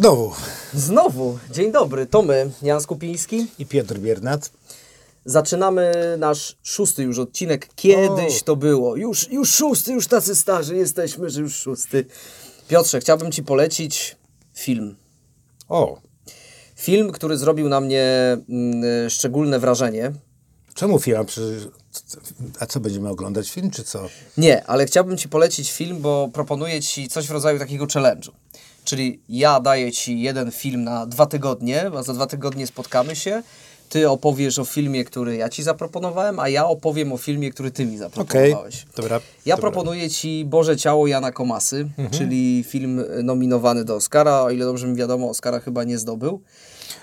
Znowu. 0.00 0.32
Znowu. 0.74 1.38
Dzień 1.50 1.72
dobry. 1.72 2.06
To 2.06 2.22
my, 2.22 2.50
Jan 2.62 2.80
Skupiński. 2.80 3.46
I 3.58 3.66
Piotr 3.66 3.98
Biernat. 3.98 4.50
Zaczynamy 5.24 5.92
nasz 6.18 6.56
szósty 6.62 7.02
już 7.02 7.18
odcinek. 7.18 7.68
Kiedyś 7.74 8.42
o. 8.42 8.44
to 8.44 8.56
było. 8.56 8.96
Już, 8.96 9.28
już 9.30 9.54
szósty, 9.54 9.92
już 9.92 10.06
tacy 10.06 10.36
starzy 10.36 10.76
jesteśmy, 10.76 11.30
że 11.30 11.40
już 11.40 11.54
szósty. 11.54 12.04
Piotrze, 12.68 13.00
chciałbym 13.00 13.32
Ci 13.32 13.42
polecić 13.42 14.16
film. 14.54 14.96
O. 15.68 16.00
Film, 16.76 17.12
który 17.12 17.38
zrobił 17.38 17.68
na 17.68 17.80
mnie 17.80 18.36
mm, 18.48 19.10
szczególne 19.10 19.58
wrażenie. 19.58 20.12
Czemu 20.74 20.98
film? 20.98 21.18
A 22.60 22.66
co 22.66 22.80
będziemy 22.80 23.08
oglądać 23.08 23.50
film, 23.50 23.70
czy 23.70 23.84
co? 23.84 24.08
Nie, 24.36 24.66
ale 24.66 24.86
chciałbym 24.86 25.16
Ci 25.16 25.28
polecić 25.28 25.72
film, 25.72 26.00
bo 26.00 26.30
proponuję 26.32 26.80
Ci 26.80 27.08
coś 27.08 27.26
w 27.26 27.30
rodzaju 27.30 27.58
takiego 27.58 27.86
challenge'u. 27.86 28.30
Czyli 28.90 29.20
ja 29.28 29.60
daję 29.60 29.92
Ci 29.92 30.20
jeden 30.20 30.50
film 30.50 30.84
na 30.84 31.06
dwa 31.06 31.26
tygodnie, 31.26 31.90
a 31.98 32.02
za 32.02 32.12
dwa 32.12 32.26
tygodnie 32.26 32.66
spotkamy 32.66 33.16
się. 33.16 33.42
Ty 33.88 34.10
opowiesz 34.10 34.58
o 34.58 34.64
filmie, 34.64 35.04
który 35.04 35.36
ja 35.36 35.48
Ci 35.48 35.62
zaproponowałem, 35.62 36.38
a 36.38 36.48
ja 36.48 36.66
opowiem 36.66 37.12
o 37.12 37.16
filmie, 37.16 37.50
który 37.50 37.70
Ty 37.70 37.86
mi 37.86 37.98
zaproponowałeś. 37.98 38.82
Okay, 38.82 38.92
dobra. 38.96 39.20
Ja 39.46 39.56
dobra. 39.56 39.70
proponuję 39.70 40.10
Ci 40.10 40.44
Boże 40.44 40.76
Ciało 40.76 41.06
Jana 41.06 41.32
Komasy, 41.32 41.76
mhm. 41.98 42.10
czyli 42.10 42.64
film 42.68 43.04
nominowany 43.22 43.84
do 43.84 43.94
Oscara. 43.94 44.42
O 44.42 44.50
ile 44.50 44.64
dobrze 44.64 44.86
mi 44.86 44.96
wiadomo, 44.96 45.30
Oscara 45.30 45.60
chyba 45.60 45.84
nie 45.84 45.98
zdobył. 45.98 46.40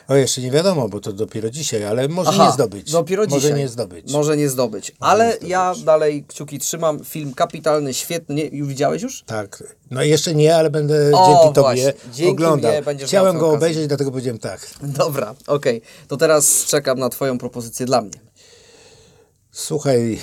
O, 0.07 0.15
jeszcze 0.15 0.41
nie 0.41 0.51
wiadomo, 0.51 0.89
bo 0.89 0.99
to 0.99 1.13
dopiero 1.13 1.49
dzisiaj, 1.49 1.85
ale 1.85 2.07
może 2.07 2.29
Aha, 2.29 2.45
nie 2.45 2.51
zdobyć. 2.51 2.91
Dopiero 2.91 3.23
może 3.23 3.41
dzisiaj. 3.41 3.57
nie 3.57 3.67
zdobyć. 3.67 4.11
Może 4.11 4.37
nie 4.37 4.49
zdobyć. 4.49 4.91
Może 4.91 5.11
ale 5.11 5.25
nie 5.25 5.31
zdobyć. 5.31 5.49
ja 5.49 5.73
dalej 5.85 6.25
kciuki 6.27 6.59
trzymam. 6.59 7.03
Film 7.03 7.33
kapitalny, 7.33 7.93
świetny. 7.93 8.35
Nie, 8.35 8.45
już 8.45 8.67
widziałeś 8.67 9.01
już? 9.01 9.23
Tak. 9.23 9.63
No 9.91 10.03
jeszcze 10.03 10.35
nie, 10.35 10.55
ale 10.55 10.69
będę 10.69 11.11
o, 11.13 11.27
dzięki 11.27 11.55
Tobie 11.55 11.93
dzięki 12.13 12.31
oglądał. 12.31 12.71
Chciałem 13.05 13.37
go 13.37 13.49
obejrzeć, 13.51 13.87
dlatego 13.87 14.11
powiedziałem 14.11 14.39
tak. 14.39 14.69
Dobra, 14.81 15.35
okej. 15.47 15.77
Okay. 15.77 15.89
To 16.07 16.17
teraz 16.17 16.65
czekam 16.65 16.99
na 16.99 17.09
Twoją 17.09 17.37
propozycję 17.37 17.85
dla 17.85 18.01
mnie. 18.01 18.19
Słuchaj, 19.51 20.19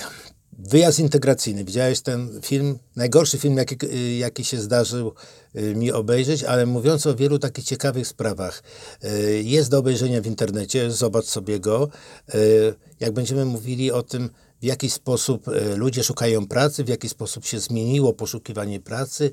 Wyjazd 0.59 0.99
integracyjny. 0.99 1.65
Widziałeś 1.65 2.01
ten 2.01 2.41
film? 2.43 2.79
Najgorszy 2.97 3.39
film, 3.39 3.57
jaki, 3.57 3.77
jaki 4.19 4.45
się 4.45 4.61
zdarzył 4.61 5.15
y, 5.57 5.75
mi 5.75 5.93
obejrzeć, 5.93 6.45
ale 6.45 6.67
mówiąc 6.67 7.07
o 7.07 7.15
wielu 7.15 7.39
takich 7.39 7.65
ciekawych 7.65 8.07
sprawach. 8.07 8.63
Y, 9.05 9.43
jest 9.43 9.71
do 9.71 9.79
obejrzenia 9.79 10.21
w 10.21 10.27
internecie, 10.27 10.91
zobacz 10.91 11.25
sobie 11.25 11.61
go. 11.61 11.89
Y, 12.35 12.75
jak 13.01 13.13
będziemy 13.13 13.45
mówili 13.45 13.93
o 13.93 14.03
tym, 14.03 14.31
w 14.61 14.65
jaki 14.65 14.91
sposób 14.91 15.47
ludzie 15.77 16.05
szukają 16.05 16.47
pracy, 16.47 16.85
w 16.85 16.89
jaki 16.89 17.09
sposób 17.09 17.45
się 17.45 17.61
zmieniło 17.61 18.13
poszukiwanie 18.13 18.81
pracy 18.81 19.31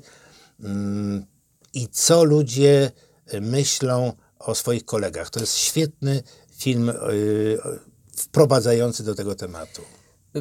mm, 0.60 1.26
i 1.74 1.88
co 1.88 2.24
ludzie 2.24 2.90
myślą 3.40 4.12
o 4.38 4.54
swoich 4.54 4.84
kolegach. 4.84 5.30
To 5.30 5.40
jest 5.40 5.56
świetny 5.56 6.22
film 6.56 6.92
wprowadzający 8.16 9.04
do 9.04 9.14
tego 9.14 9.34
tematu. 9.34 9.82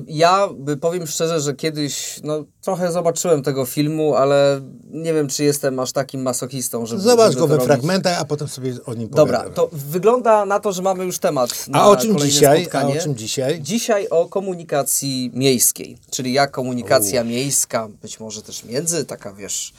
Ja 0.08 0.50
powiem 0.82 1.08
szczerze, 1.08 1.40
że 1.40 1.54
kiedyś 1.54 2.20
no, 2.24 2.46
trochę 2.62 2.92
zobaczyłem 2.92 3.44
tego 3.44 3.66
filmu, 3.66 4.16
ale 4.16 4.62
nie 4.92 5.14
wiem, 5.14 5.28
czy 5.28 5.44
jestem 5.44 5.80
aż 5.80 5.92
takim 5.92 6.22
masochistą, 6.22 6.86
żeby. 6.86 7.02
Zobacz 7.02 7.36
go 7.36 7.48
we 7.48 7.56
robić. 7.56 7.68
fragmentach, 7.68 8.22
a 8.22 8.26
potem 8.26 8.48
sobie 8.48 8.74
o 8.86 8.94
nim 8.94 9.10
Dobra, 9.10 9.50
to 9.50 9.70
wygląda 9.72 10.46
na 10.46 10.60
to, 10.60 10.72
że 10.72 10.82
mamy 10.82 11.06
już 11.06 11.20
temat. 11.20 11.66
a 11.74 11.90
o 11.90 11.96
czym 11.96 12.20
dzisiaj? 12.20 12.62
Spotkanie. 12.62 12.94
A 12.94 12.98
o 12.98 13.02
czym 13.02 13.16
dzisiaj? 13.16 13.62
Dzisiaj 13.62 14.08
o 14.10 14.26
komunikacji 14.26 15.32
miejskiej, 15.34 15.98
czyli 16.12 16.34
jak 16.34 16.52
komunikacja 16.52 17.22
U. 17.22 17.26
miejska, 17.26 17.88
być 18.02 18.20
może 18.20 18.42
też 18.42 18.64
między, 18.64 19.06
taka 19.06 19.34
wiesz 19.34 19.74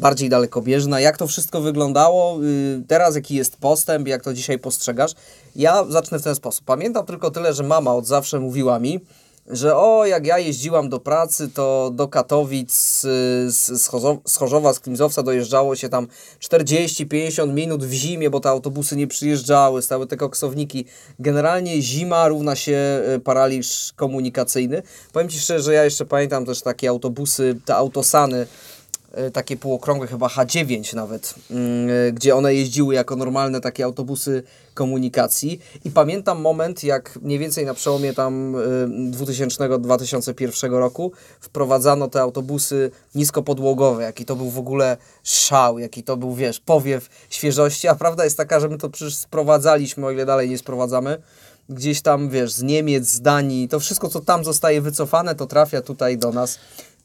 bardziej 0.00 0.28
dalekobieżna, 0.28 1.00
jak 1.00 1.16
to 1.16 1.26
wszystko 1.26 1.60
wyglądało, 1.60 2.42
y, 2.44 2.82
teraz 2.88 3.14
jaki 3.14 3.34
jest 3.34 3.56
postęp, 3.56 4.08
jak 4.08 4.22
to 4.22 4.34
dzisiaj 4.34 4.58
postrzegasz. 4.58 5.12
Ja 5.56 5.84
zacznę 5.88 6.18
w 6.18 6.22
ten 6.22 6.34
sposób. 6.34 6.64
Pamiętam 6.64 7.06
tylko 7.06 7.30
tyle, 7.30 7.54
że 7.54 7.62
mama 7.62 7.94
od 7.94 8.06
zawsze 8.06 8.40
mówiła 8.40 8.78
mi, 8.78 9.00
że 9.50 9.76
o, 9.76 10.06
jak 10.06 10.26
ja 10.26 10.38
jeździłam 10.38 10.88
do 10.88 11.00
pracy, 11.00 11.50
to 11.54 11.90
do 11.94 12.08
Katowic 12.08 12.72
z, 12.72 13.00
z 14.26 14.36
Chorzowa, 14.38 14.72
z 14.72 14.80
Klimzowca 14.80 15.22
dojeżdżało 15.22 15.76
się 15.76 15.88
tam 15.88 16.08
40-50 16.40 17.52
minut 17.52 17.84
w 17.84 17.92
zimie, 17.92 18.30
bo 18.30 18.40
te 18.40 18.48
autobusy 18.48 18.96
nie 18.96 19.06
przyjeżdżały, 19.06 19.82
stały 19.82 20.06
te 20.06 20.16
koksowniki. 20.16 20.84
Generalnie 21.18 21.82
zima 21.82 22.28
równa 22.28 22.56
się 22.56 22.76
e, 22.76 23.18
paraliż 23.20 23.92
komunikacyjny. 23.96 24.82
Powiem 25.12 25.28
Ci 25.28 25.40
szczerze, 25.40 25.64
że 25.64 25.74
ja 25.74 25.84
jeszcze 25.84 26.04
pamiętam 26.04 26.46
też 26.46 26.62
takie 26.62 26.88
autobusy, 26.88 27.60
te 27.64 27.76
autosany, 27.76 28.46
takie 29.32 29.56
półokrągłe, 29.56 30.06
chyba 30.06 30.26
H9 30.26 30.94
nawet, 30.94 31.34
mm, 31.50 31.88
e, 32.08 32.12
gdzie 32.12 32.36
one 32.36 32.54
jeździły 32.54 32.94
jako 32.94 33.16
normalne 33.16 33.60
takie 33.60 33.84
autobusy 33.84 34.42
komunikacji. 34.74 35.60
I 35.84 35.90
pamiętam 35.90 36.40
moment, 36.40 36.84
jak 36.84 37.18
mniej 37.22 37.38
więcej 37.38 37.66
na 37.66 37.74
przełomie 37.74 38.12
tam 38.14 38.56
2000-2001 39.10 40.66
e, 40.66 40.68
roku 40.80 41.12
wprowadzano 41.40 42.08
te 42.08 42.20
autobusy 42.20 42.90
niskopodłogowe, 43.14 44.02
jaki 44.02 44.24
to 44.24 44.36
był 44.36 44.50
w 44.50 44.58
ogóle 44.58 44.96
szał, 45.24 45.78
jaki 45.78 46.02
to 46.02 46.16
był, 46.16 46.34
wiesz, 46.34 46.60
powiew 46.60 47.08
świeżości. 47.30 47.88
A 47.88 47.94
prawda 47.94 48.24
jest 48.24 48.36
taka, 48.36 48.60
że 48.60 48.68
my 48.68 48.78
to 48.78 48.90
przecież 48.90 49.16
sprowadzaliśmy, 49.16 50.06
o 50.06 50.10
ile 50.10 50.26
dalej 50.26 50.50
nie 50.50 50.58
sprowadzamy 50.58 51.18
gdzieś 51.68 52.02
tam, 52.02 52.28
wiesz, 52.28 52.52
z 52.52 52.62
Niemiec, 52.62 53.06
z 53.06 53.20
Danii, 53.20 53.68
to 53.68 53.80
wszystko, 53.80 54.08
co 54.08 54.20
tam 54.20 54.44
zostaje 54.44 54.80
wycofane, 54.80 55.34
to 55.34 55.46
trafia 55.46 55.82
tutaj 55.82 56.18
do 56.18 56.32
nas. 56.32 56.58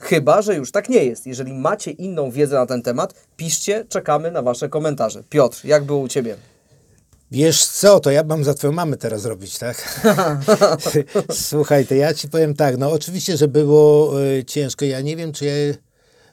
Chyba, 0.03 0.41
że 0.41 0.55
już 0.55 0.71
tak 0.71 0.89
nie 0.89 1.05
jest. 1.05 1.27
Jeżeli 1.27 1.53
macie 1.53 1.91
inną 1.91 2.31
wiedzę 2.31 2.55
na 2.55 2.65
ten 2.65 2.81
temat, 2.81 3.13
piszcie, 3.37 3.85
czekamy 3.89 4.31
na 4.31 4.41
Wasze 4.41 4.69
komentarze. 4.69 5.23
Piotr, 5.29 5.65
jak 5.65 5.83
było 5.83 5.99
u 5.99 6.07
Ciebie? 6.07 6.35
Wiesz 7.31 7.65
co, 7.65 7.99
to 7.99 8.11
ja 8.11 8.23
mam 8.23 8.43
za 8.43 8.53
twoją 8.53 8.73
mamę 8.73 8.97
teraz 8.97 9.21
zrobić, 9.21 9.57
tak? 9.57 9.99
Słuchaj, 11.31 11.85
to 11.85 11.95
ja 11.95 12.13
ci 12.13 12.29
powiem 12.29 12.53
tak, 12.53 12.77
no 12.77 12.91
oczywiście, 12.91 13.37
że 13.37 13.47
było 13.47 14.21
y, 14.23 14.45
ciężko. 14.45 14.85
Ja 14.85 15.01
nie 15.01 15.15
wiem, 15.15 15.31
czy 15.31 15.45
ja 15.45 15.53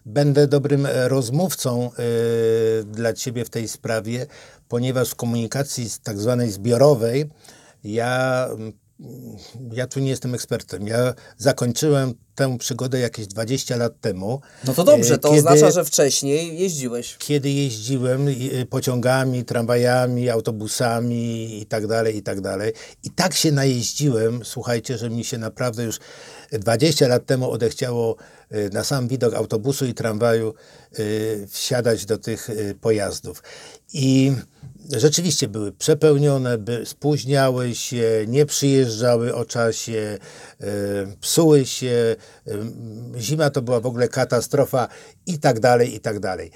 będę 0.07 0.47
dobrym 0.47 0.87
e, 0.87 1.09
rozmówcą 1.09 1.91
y, 2.81 2.85
dla 2.85 3.13
ciebie 3.13 3.45
w 3.45 3.51
tej 3.51 3.69
sprawie, 3.69 4.27
ponieważ 4.69 5.11
w 5.11 5.15
komunikacji 5.15 5.87
tak 6.03 6.19
zwanej 6.19 6.51
zbiorowej 6.51 7.31
ja 7.85 8.49
ja 9.73 9.87
tu 9.87 10.01
nie 10.01 10.11
jestem 10.11 10.35
ekspertem. 10.35 10.87
Ja 10.87 11.15
zakończyłem 11.37 12.15
tę 12.41 12.59
przygodę 12.59 13.01
jakieś 13.01 13.27
20 13.27 13.77
lat 13.77 14.01
temu. 14.01 14.41
No 14.65 14.75
to 14.75 14.85
dobrze, 14.85 15.19
to 15.19 15.29
kiedy, 15.29 15.39
oznacza, 15.39 15.71
że 15.71 15.85
wcześniej 15.85 16.59
jeździłeś. 16.59 17.17
Kiedy 17.19 17.51
jeździłem 17.51 18.27
pociągami, 18.71 19.45
tramwajami, 19.45 20.31
autobusami 20.31 21.61
i 21.63 21.67
tak 21.67 21.87
dalej, 21.87 22.17
i 22.17 22.23
tak 22.23 22.41
dalej. 22.41 22.73
I 23.05 23.11
tak 23.11 23.35
się 23.35 23.53
najeździłem, 23.53 24.45
słuchajcie, 24.45 24.99
że 24.99 25.11
mi 25.11 25.25
się 25.25 25.39
naprawdę 25.39 25.85
już 25.85 25.99
20 26.53 27.09
lat 27.09 27.27
temu 27.27 27.51
odechciało 27.51 28.17
y, 28.53 28.71
na 28.73 28.85
sam 28.85 29.09
widok 29.09 29.35
autobusu 29.35 29.87
i 29.87 29.95
tramwaju 29.95 30.55
y, 30.99 31.47
wsiadać 31.51 32.07
do 32.07 32.19
tych 32.19 32.51
y, 32.51 32.75
pojazdów. 32.81 33.43
I 33.93 34.33
rzeczywiście 34.97 35.49
były 35.49 35.73
przepełnione, 35.73 36.59
by, 36.59 36.87
spóźniały 36.87 37.75
się, 37.75 38.25
nie 38.29 38.47
przyjeżdżały 38.47 39.35
o 39.35 39.45
czasie, 39.45 40.19
psuły 41.21 41.67
się, 41.67 42.17
zima 43.19 43.51
to 43.51 43.63
była 43.63 43.81
w 43.81 43.87
ogóle 43.87 44.09
katastrofa 44.09 44.89
i 45.27 45.39
tak 45.39 45.61
dalej, 45.61 45.95
i 45.95 46.01
tak 46.01 46.21
dalej. 46.21 46.51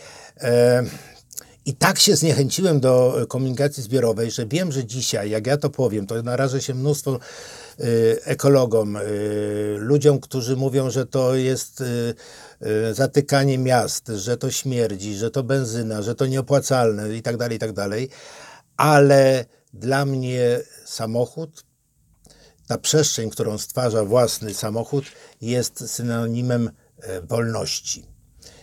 I 1.66 1.75
tak 1.75 1.99
się 1.99 2.16
zniechęciłem 2.16 2.81
do 2.81 3.27
komunikacji 3.28 3.83
zbiorowej, 3.83 4.31
że 4.31 4.47
wiem, 4.47 4.72
że 4.72 4.84
dzisiaj, 4.84 5.31
jak 5.31 5.47
ja 5.47 5.56
to 5.56 5.71
powiem, 5.71 6.06
to 6.06 6.22
narażę 6.22 6.62
się 6.62 6.75
mnóstwo 6.75 7.19
ekologom, 8.25 8.99
ludziom, 9.77 10.21
którzy 10.21 10.57
mówią, 10.57 10.91
że 10.91 11.07
to 11.07 11.35
jest 11.35 11.83
Y, 12.62 12.95
zatykanie 12.95 13.59
miast, 13.59 14.09
że 14.09 14.37
to 14.37 14.51
śmierdzi, 14.51 15.15
że 15.15 15.31
to 15.31 15.43
benzyna, 15.43 16.03
że 16.03 16.15
to 16.15 16.27
nieopłacalne 16.27 17.17
i 17.17 17.23
tak 17.23 17.37
dalej, 17.37 17.57
i 17.57 17.61
tak 17.61 17.73
dalej. 17.73 18.09
Ale 18.77 19.45
dla 19.72 20.04
mnie 20.04 20.60
samochód, 20.84 21.65
ta 22.66 22.78
przestrzeń, 22.78 23.31
którą 23.31 23.59
stwarza 23.59 24.04
własny 24.04 24.54
samochód, 24.54 25.04
jest 25.41 25.91
synonimem 25.91 26.71
e, 26.98 27.21
wolności. 27.21 28.07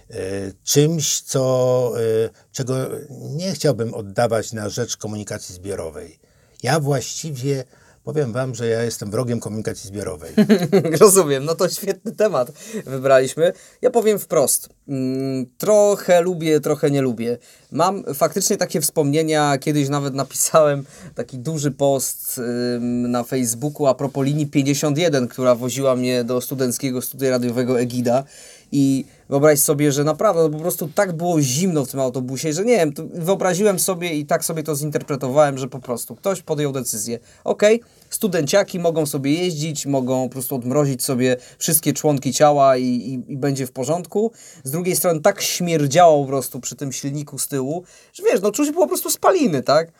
E, 0.10 0.16
czymś, 0.64 1.22
co, 1.22 1.94
e, 1.98 2.30
czego 2.52 2.76
nie 3.10 3.54
chciałbym 3.54 3.94
oddawać 3.94 4.54
na 4.54 4.70
rzecz 4.70 4.98
komunikacji 4.98 5.56
zbiorowej. 5.56 6.20
Ja 6.64 6.80
właściwie 6.80 7.64
Powiem 8.04 8.34
Wam, 8.34 8.56
że 8.56 8.68
ja 8.68 8.84
jestem 8.84 9.12
wrogiem 9.12 9.40
komunikacji 9.40 9.88
zbiorowej. 9.88 10.32
Rozumiem, 11.02 11.46
no 11.46 11.56
to 11.56 11.70
świetny 11.70 12.12
temat 12.12 12.52
wybraliśmy. 12.86 13.54
Ja 13.82 13.90
powiem 13.90 14.20
wprost. 14.20 14.70
Mm, 14.88 15.46
trochę 15.58 16.22
lubię, 16.22 16.60
trochę 16.60 16.92
nie 16.92 17.02
lubię. 17.02 17.38
Mam 17.72 18.04
faktycznie 18.14 18.58
takie 18.58 18.82
wspomnienia, 18.82 19.58
kiedyś 19.58 19.90
nawet 19.90 20.14
napisałem 20.14 20.86
taki 21.16 21.40
duży 21.40 21.72
post 21.72 22.42
na 22.80 23.24
Facebooku 23.24 23.88
a 23.88 23.96
propos 23.96 24.26
linii 24.26 24.48
51, 24.48 25.28
która 25.28 25.56
woziła 25.56 25.96
mnie 25.96 26.24
do 26.24 26.42
studenckiego 26.42 27.02
studia 27.02 27.30
radiowego 27.30 27.80
Egida. 27.80 28.24
I 28.72 29.06
wyobraź 29.30 29.60
sobie, 29.60 29.92
że 29.92 30.04
naprawdę 30.04 30.42
no 30.42 30.50
po 30.50 30.60
prostu 30.60 30.90
tak 30.96 31.14
było 31.14 31.42
zimno 31.42 31.86
w 31.86 31.92
tym 31.92 32.00
autobusie, 32.00 32.54
że 32.54 32.66
nie 32.66 32.78
wiem, 32.78 32.94
wyobraziłem 33.14 33.80
sobie 33.80 34.14
i 34.14 34.26
tak 34.26 34.46
sobie 34.46 34.64
to 34.64 34.76
zinterpretowałem, 34.76 35.58
że 35.58 35.68
po 35.68 35.80
prostu 35.80 36.16
ktoś 36.16 36.42
podjął 36.42 36.72
decyzję. 36.72 37.20
Okej, 37.44 37.76
okay, 37.76 37.90
studenciaki 38.10 38.80
mogą 38.80 39.06
sobie 39.06 39.34
jeździć, 39.34 39.86
mogą 39.86 40.24
po 40.24 40.34
prostu 40.34 40.56
odmrozić 40.56 41.04
sobie 41.04 41.38
wszystkie 41.58 41.94
członki 41.94 42.34
ciała 42.34 42.78
i, 42.78 42.84
i, 42.84 43.34
i, 43.34 43.38
będzie 43.38 43.68
w 43.68 43.72
porządku. 43.72 44.32
Z 44.64 44.72
drugiej 44.72 44.96
strony 44.96 45.22
tak 45.22 45.42
śmierdziało 45.42 46.22
po 46.22 46.28
prostu 46.28 46.60
przy 46.60 46.76
tym 46.76 46.92
silniku 46.92 47.40
z 47.40 47.48
tyłu, 47.48 47.84
że 48.14 48.24
wiesz, 48.24 48.42
no 48.42 48.52
czuć 48.52 48.72
było 48.72 48.86
po 48.86 48.90
prostu 48.90 49.10
spaliny, 49.10 49.64
tak? 49.64 49.92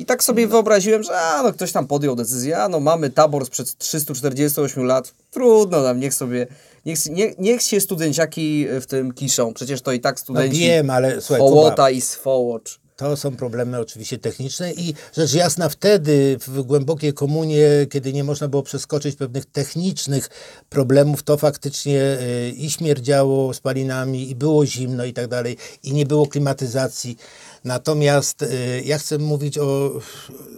I 0.00 0.04
tak 0.04 0.24
sobie 0.24 0.46
wyobraziłem, 0.46 1.02
że 1.02 1.20
a, 1.20 1.42
no 1.42 1.52
ktoś 1.52 1.72
tam 1.72 1.86
podjął 1.86 2.16
decyzję, 2.16 2.58
a 2.58 2.68
no 2.68 2.80
mamy 2.80 3.10
tabor 3.10 3.46
sprzed 3.46 3.78
348 3.78 4.84
lat, 4.84 5.12
trudno 5.30 5.82
tam, 5.82 6.00
niech 6.00 6.14
sobie, 6.14 6.46
niech, 6.86 7.06
nie, 7.06 7.34
niech 7.38 7.62
się 7.62 7.80
studenciaki 7.80 8.66
w 8.80 8.86
tym 8.86 9.12
kiszą, 9.12 9.54
przecież 9.54 9.82
to 9.82 9.92
i 9.92 10.00
tak 10.00 10.20
studenci 10.20 10.60
no 10.60 10.66
wiem, 10.66 10.90
ale 10.90 11.20
słuchaj, 11.20 11.38
Hołota 11.40 11.70
Kuba, 11.70 11.90
i 11.90 12.00
Swołocz. 12.00 12.80
To 13.00 13.16
są 13.16 13.36
problemy 13.36 13.78
oczywiście 13.78 14.18
techniczne 14.18 14.72
i 14.72 14.94
rzecz 15.16 15.34
jasna 15.34 15.68
wtedy 15.68 16.38
w 16.46 16.62
głębokiej 16.62 17.12
komunie, 17.12 17.68
kiedy 17.90 18.12
nie 18.12 18.24
można 18.24 18.48
było 18.48 18.62
przeskoczyć 18.62 19.16
pewnych 19.16 19.46
technicznych 19.46 20.28
problemów, 20.68 21.22
to 21.22 21.36
faktycznie 21.36 22.00
y, 22.00 22.50
i 22.50 22.70
śmierdziało 22.70 23.54
spalinami 23.54 24.30
i 24.30 24.34
było 24.34 24.66
zimno 24.66 25.04
i 25.04 25.12
tak 25.12 25.28
dalej 25.28 25.56
i 25.82 25.92
nie 25.92 26.06
było 26.06 26.26
klimatyzacji. 26.26 27.16
Natomiast 27.64 28.42
y, 28.42 28.82
ja 28.84 28.98
chcę 28.98 29.18
mówić 29.18 29.58
o, 29.58 29.90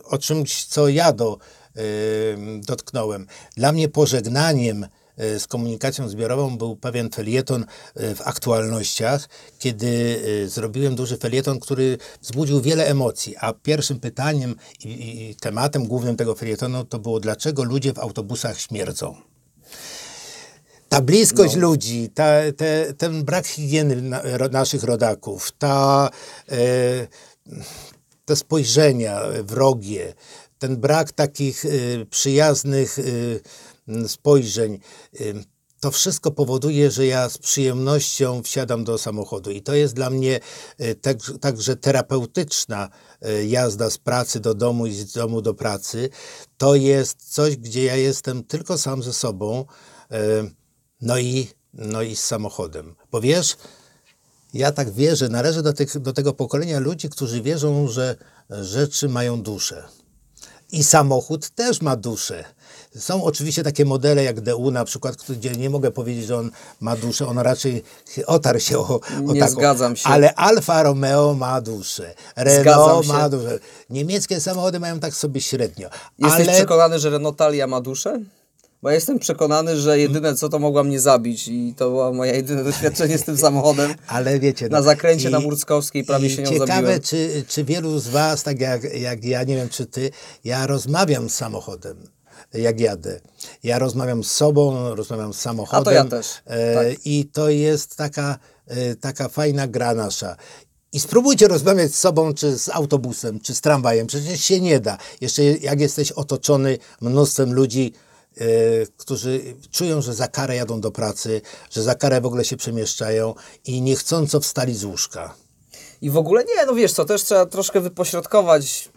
o 0.04 0.18
czymś, 0.18 0.64
co 0.64 0.88
ja 0.88 1.12
do, 1.12 1.38
y, 1.76 1.80
dotknąłem. 2.66 3.26
Dla 3.56 3.72
mnie 3.72 3.88
pożegnaniem 3.88 4.86
y, 5.20 5.40
z 5.40 5.46
komunikacją 5.46 6.08
zbiorową 6.08 6.58
był 6.58 6.76
pewien 6.76 7.10
felieton 7.10 7.64
w 7.96 8.20
aktualnościach, 8.24 9.28
kiedy 9.58 10.22
zrobiłem 10.48 10.94
duży 10.94 11.16
felieton, 11.16 11.60
który 11.60 11.98
wzbudził 12.20 12.60
wiele 12.60 12.86
emocji, 12.86 13.36
a 13.40 13.52
pierwszym 13.52 14.00
pytaniem 14.00 14.56
i, 14.84 15.30
i 15.30 15.34
tematem 15.34 15.86
głównym 15.86 16.16
tego 16.16 16.34
felietonu 16.34 16.84
to 16.84 16.98
było, 16.98 17.20
dlaczego 17.20 17.62
ludzie 17.64 17.92
w 17.92 17.98
autobusach 17.98 18.60
śmierdzą 18.60 19.31
ta 20.92 21.00
bliskość 21.00 21.54
no. 21.54 21.60
ludzi, 21.60 22.10
ta, 22.14 22.26
te, 22.56 22.94
ten 22.94 23.24
brak 23.24 23.46
higieny 23.46 24.02
na, 24.02 24.22
naszych 24.50 24.84
rodaków, 24.84 25.52
ta, 25.58 26.10
e, 26.48 26.56
te 28.24 28.36
spojrzenia 28.36 29.20
wrogie, 29.42 30.14
ten 30.58 30.76
brak 30.76 31.12
takich 31.12 31.64
e, 31.64 31.68
przyjaznych 32.06 32.98
e, 32.98 34.08
spojrzeń, 34.08 34.78
e, 35.20 35.24
to 35.80 35.90
wszystko 35.90 36.30
powoduje, 36.30 36.90
że 36.90 37.06
ja 37.06 37.28
z 37.28 37.38
przyjemnością 37.38 38.42
wsiadam 38.42 38.84
do 38.84 38.98
samochodu. 38.98 39.50
I 39.50 39.62
to 39.62 39.74
jest 39.74 39.94
dla 39.94 40.10
mnie 40.10 40.40
e, 40.78 40.94
tak, 40.94 41.16
także 41.40 41.76
terapeutyczna 41.76 42.88
e, 43.20 43.44
jazda 43.44 43.90
z 43.90 43.98
pracy 43.98 44.40
do 44.40 44.54
domu 44.54 44.86
i 44.86 44.92
z 44.92 45.12
domu 45.12 45.42
do 45.42 45.54
pracy. 45.54 46.10
To 46.56 46.74
jest 46.74 47.34
coś, 47.34 47.56
gdzie 47.56 47.84
ja 47.84 47.96
jestem 47.96 48.44
tylko 48.44 48.78
sam 48.78 49.02
ze 49.02 49.12
sobą. 49.12 49.64
No 51.02 51.18
i, 51.18 51.48
no 51.74 52.02
i 52.02 52.16
z 52.16 52.24
samochodem. 52.24 52.94
Bo 53.12 53.20
wiesz, 53.20 53.56
ja 54.54 54.72
tak 54.72 54.90
wierzę, 54.90 55.28
należę 55.28 55.62
do, 55.62 55.72
tych, 55.72 55.98
do 55.98 56.12
tego 56.12 56.32
pokolenia 56.32 56.78
ludzi, 56.78 57.08
którzy 57.08 57.42
wierzą, 57.42 57.88
że 57.88 58.16
rzeczy 58.50 59.08
mają 59.08 59.42
duszę. 59.42 59.84
I 60.72 60.84
samochód 60.84 61.50
też 61.50 61.82
ma 61.82 61.96
duszę. 61.96 62.44
Są 62.96 63.24
oczywiście 63.24 63.62
takie 63.62 63.84
modele 63.84 64.24
jak 64.24 64.40
DU 64.40 64.70
na 64.70 64.84
przykład, 64.84 65.16
gdzie 65.28 65.50
nie 65.50 65.70
mogę 65.70 65.90
powiedzieć, 65.90 66.26
że 66.26 66.36
on 66.38 66.50
ma 66.80 66.96
duszę, 66.96 67.26
on 67.26 67.38
raczej 67.38 67.82
otarł 68.26 68.60
się 68.60 68.78
o, 68.78 69.00
o 69.28 69.32
Nie 69.32 69.40
taką. 69.40 69.52
zgadzam 69.52 69.96
się. 69.96 70.08
Ale 70.08 70.34
Alfa 70.34 70.82
Romeo 70.82 71.34
ma 71.34 71.60
duszę, 71.60 72.14
Renault 72.36 73.06
ma 73.06 73.28
duszę. 73.28 73.58
Niemieckie 73.90 74.40
samochody 74.40 74.80
mają 74.80 75.00
tak 75.00 75.14
sobie 75.14 75.40
średnio. 75.40 75.88
Jesteś 76.18 76.48
ale... 76.48 76.56
przekonany, 76.56 76.98
że 76.98 77.10
Renault 77.10 77.36
Talia 77.36 77.66
ma 77.66 77.80
duszę? 77.80 78.20
Bo 78.82 78.88
ja 78.88 78.94
jestem 78.94 79.18
przekonany, 79.18 79.76
że 79.76 79.98
jedyne 79.98 80.34
co 80.34 80.48
to 80.48 80.58
mogła 80.58 80.82
mnie 80.82 81.00
zabić 81.00 81.48
i 81.48 81.74
to 81.76 81.90
było 81.90 82.12
moje 82.12 82.32
jedyne 82.32 82.64
doświadczenie 82.70 83.18
z 83.18 83.24
tym 83.24 83.36
samochodem. 83.36 83.94
Ale 84.06 84.38
wiecie... 84.38 84.68
No, 84.70 84.76
na 84.76 84.82
zakręcie 84.82 85.28
i, 85.28 85.32
na 85.32 85.40
Murskowskiej 85.40 86.04
prawie 86.04 86.30
się 86.30 86.42
nią 86.42 86.50
ciekawe, 86.50 86.74
zabiłem. 86.74 87.00
czy, 87.00 87.44
czy 87.48 87.64
wielu 87.64 87.98
z 87.98 88.08
was, 88.08 88.42
tak 88.42 88.60
jak, 88.60 88.94
jak 88.94 89.24
ja, 89.24 89.44
nie 89.44 89.56
wiem 89.56 89.68
czy 89.68 89.86
ty, 89.86 90.10
ja 90.44 90.66
rozmawiam 90.66 91.30
z 91.30 91.34
samochodem 91.34 91.96
jak 92.54 92.80
jadę. 92.80 93.20
Ja 93.62 93.78
rozmawiam 93.78 94.24
z 94.24 94.30
sobą, 94.30 94.94
rozmawiam 94.94 95.32
z 95.32 95.40
samochodem. 95.40 95.80
A 95.80 95.84
to 95.84 95.90
ja 95.90 96.04
też. 96.04 96.26
E, 96.44 96.74
tak. 96.74 97.06
I 97.06 97.24
to 97.24 97.48
jest 97.48 97.96
taka, 97.96 98.38
e, 98.66 98.96
taka 98.96 99.28
fajna 99.28 99.66
gra 99.66 99.94
nasza. 99.94 100.36
I 100.92 101.00
spróbujcie 101.00 101.48
rozmawiać 101.48 101.94
z 101.94 101.98
sobą, 101.98 102.34
czy 102.34 102.58
z 102.58 102.68
autobusem, 102.68 103.40
czy 103.40 103.54
z 103.54 103.60
tramwajem. 103.60 104.06
Przecież 104.06 104.40
się 104.40 104.60
nie 104.60 104.80
da. 104.80 104.98
Jeszcze 105.20 105.42
jak 105.42 105.80
jesteś 105.80 106.12
otoczony 106.12 106.78
mnóstwem 107.00 107.52
ludzi, 107.52 107.92
którzy 108.96 109.40
czują, 109.70 110.02
że 110.02 110.14
za 110.14 110.28
karę 110.28 110.56
jadą 110.56 110.80
do 110.80 110.90
pracy, 110.90 111.40
że 111.70 111.82
za 111.82 111.94
karę 111.94 112.20
w 112.20 112.26
ogóle 112.26 112.44
się 112.44 112.56
przemieszczają 112.56 113.34
i 113.64 113.82
niechcąco 113.82 114.40
wstali 114.40 114.74
z 114.74 114.84
łóżka. 114.84 115.34
I 116.02 116.10
w 116.10 116.16
ogóle 116.16 116.44
nie, 116.44 116.66
no 116.66 116.74
wiesz 116.74 116.92
co, 116.92 117.04
też 117.04 117.24
trzeba 117.24 117.46
troszkę 117.46 117.80
wypośrodkować 117.80 118.88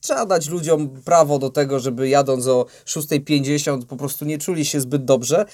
trzeba 0.00 0.26
dać 0.26 0.48
ludziom 0.48 0.88
prawo 0.88 1.38
do 1.38 1.50
tego, 1.50 1.80
żeby 1.80 2.08
jadąc 2.08 2.46
o 2.46 2.66
6.50 2.86 3.86
po 3.86 3.96
prostu 3.96 4.24
nie 4.24 4.38
czuli 4.38 4.64
się 4.64 4.80
zbyt 4.80 5.04
dobrze, 5.04 5.44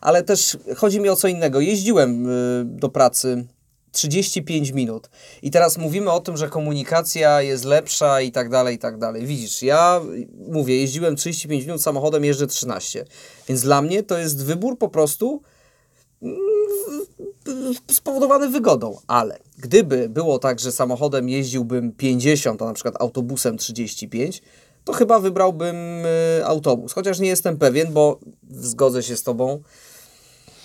ale 0.00 0.22
też 0.22 0.56
chodzi 0.76 1.00
mi 1.00 1.08
o 1.08 1.16
co 1.16 1.28
innego. 1.28 1.60
Jeździłem 1.60 2.26
y, 2.26 2.64
do 2.64 2.88
pracy 2.88 3.46
35 3.94 4.70
minut. 4.70 5.10
I 5.42 5.50
teraz 5.50 5.78
mówimy 5.78 6.10
o 6.10 6.20
tym, 6.20 6.36
że 6.36 6.48
komunikacja 6.48 7.42
jest 7.42 7.64
lepsza 7.64 8.20
i 8.20 8.32
tak 8.32 8.48
dalej, 8.48 8.76
i 8.76 8.78
tak 8.78 8.98
dalej. 8.98 9.26
Widzisz, 9.26 9.62
ja 9.62 10.00
mówię, 10.48 10.76
jeździłem 10.76 11.16
35 11.16 11.64
minut 11.64 11.82
samochodem, 11.82 12.24
jeżdżę 12.24 12.46
13. 12.46 13.04
Więc 13.48 13.62
dla 13.62 13.82
mnie 13.82 14.02
to 14.02 14.18
jest 14.18 14.44
wybór 14.44 14.78
po 14.78 14.88
prostu 14.88 15.42
mm, 16.22 16.36
spowodowany 17.92 18.48
wygodą, 18.48 18.98
ale 19.06 19.38
gdyby 19.58 20.08
było 20.08 20.38
tak, 20.38 20.60
że 20.60 20.72
samochodem 20.72 21.28
jeździłbym 21.28 21.92
50, 21.92 22.62
a 22.62 22.64
na 22.64 22.72
przykład 22.72 22.94
autobusem 23.00 23.58
35, 23.58 24.42
to 24.84 24.92
chyba 24.92 25.18
wybrałbym 25.18 25.76
y, 26.06 26.44
autobus. 26.44 26.92
Chociaż 26.92 27.18
nie 27.18 27.28
jestem 27.28 27.58
pewien, 27.58 27.92
bo 27.92 28.18
zgodzę 28.50 29.02
się 29.02 29.16
z 29.16 29.22
Tobą, 29.22 29.62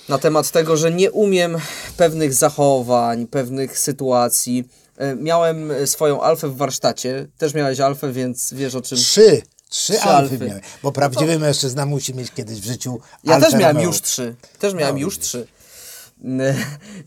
na 0.10 0.18
temat 0.18 0.52
tego, 0.52 0.78
że 0.78 0.92
nie 0.92 1.12
umiem 1.12 1.58
pewnych 1.98 2.34
zachowań, 2.34 3.28
pewnych 3.28 3.80
sytuacji. 3.80 4.70
E, 4.98 5.16
miałem 5.16 5.72
swoją 5.86 6.22
alfę 6.22 6.48
w 6.48 6.58
warsztacie, 6.58 7.28
też 7.38 7.54
miałeś 7.54 7.80
alfę, 7.80 8.12
więc 8.12 8.54
wiesz 8.54 8.76
o 8.76 8.82
czym. 8.82 8.98
Trzy. 8.98 9.42
Trzy, 9.70 9.94
trzy 9.94 10.02
alfy, 10.02 10.34
alfy 10.34 10.46
miałem, 10.46 10.62
bo 10.84 10.92
prawdziwy 10.92 11.32
no 11.32 11.34
to... 11.34 11.40
mężczyzna 11.40 11.86
musi 11.86 12.16
mieć 12.16 12.32
kiedyś 12.32 12.60
w 12.60 12.66
życiu 12.66 13.00
Ja 13.24 13.42
też 13.42 13.54
miałem 13.54 13.80
już 13.80 14.02
trzy. 14.02 14.36
Też 14.60 14.74
miałem 14.74 14.96
no, 14.96 15.02
już 15.02 15.16
widzisz. 15.16 15.30
trzy. 15.30 15.48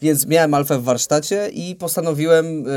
Więc 0.02 0.26
miałem 0.26 0.54
alfę 0.54 0.78
w 0.78 0.84
warsztacie 0.84 1.48
i 1.48 1.76
postanowiłem 1.76 2.66
y, 2.66 2.70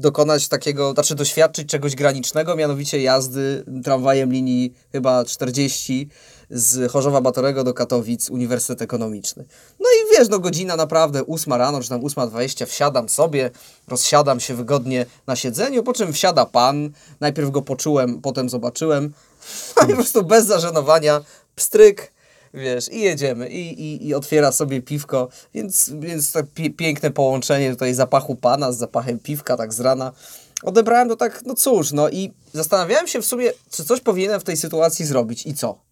dokonać 0.00 0.48
takiego, 0.48 0.92
znaczy 0.92 1.14
doświadczyć 1.14 1.68
czegoś 1.68 1.94
granicznego, 1.94 2.56
mianowicie 2.56 3.02
jazdy 3.02 3.64
tramwajem 3.84 4.32
linii 4.32 4.72
chyba 4.92 5.24
40 5.24 6.08
z 6.50 6.92
Chorzowa 6.92 7.20
Batorego 7.20 7.64
do 7.64 7.74
Katowic, 7.74 8.30
Uniwersytet 8.30 8.82
Ekonomiczny. 8.82 9.44
No 9.80 9.86
i 9.86 10.16
wiesz, 10.18 10.28
no 10.28 10.38
godzina 10.38 10.76
naprawdę, 10.76 11.24
ósma 11.24 11.56
rano, 11.56 11.80
czy 11.80 11.88
tam 11.88 12.04
ósma 12.04 12.26
dwadzieścia, 12.26 12.66
wsiadam 12.66 13.08
sobie, 13.08 13.50
rozsiadam 13.88 14.40
się 14.40 14.54
wygodnie 14.54 15.06
na 15.26 15.36
siedzeniu, 15.36 15.82
po 15.82 15.92
czym 15.92 16.12
wsiada 16.12 16.46
pan, 16.46 16.90
najpierw 17.20 17.50
go 17.50 17.62
poczułem, 17.62 18.20
potem 18.20 18.48
zobaczyłem, 18.48 19.12
no 19.76 19.82
i 19.86 19.90
po 19.90 19.94
prostu 19.94 20.24
bez 20.24 20.46
zażenowania, 20.46 21.20
pstryk, 21.54 22.12
wiesz, 22.54 22.92
i 22.92 23.00
jedziemy, 23.00 23.48
i, 23.48 23.80
i, 23.80 24.06
i 24.06 24.14
otwiera 24.14 24.52
sobie 24.52 24.82
piwko, 24.82 25.28
więc, 25.54 25.90
więc 25.98 26.32
tak 26.32 26.46
piękne 26.76 27.10
połączenie 27.10 27.70
tutaj 27.70 27.94
zapachu 27.94 28.36
pana 28.36 28.72
z 28.72 28.78
zapachem 28.78 29.18
piwka, 29.18 29.56
tak 29.56 29.74
z 29.74 29.80
rana. 29.80 30.12
Odebrałem 30.62 31.08
to 31.08 31.16
tak, 31.16 31.42
no 31.46 31.54
cóż, 31.54 31.92
no 31.92 32.08
i 32.08 32.32
zastanawiałem 32.52 33.06
się 33.06 33.22
w 33.22 33.26
sumie, 33.26 33.52
czy 33.70 33.84
coś 33.84 34.00
powinienem 34.00 34.40
w 34.40 34.44
tej 34.44 34.56
sytuacji 34.56 35.04
zrobić 35.04 35.46
i 35.46 35.54
co 35.54 35.85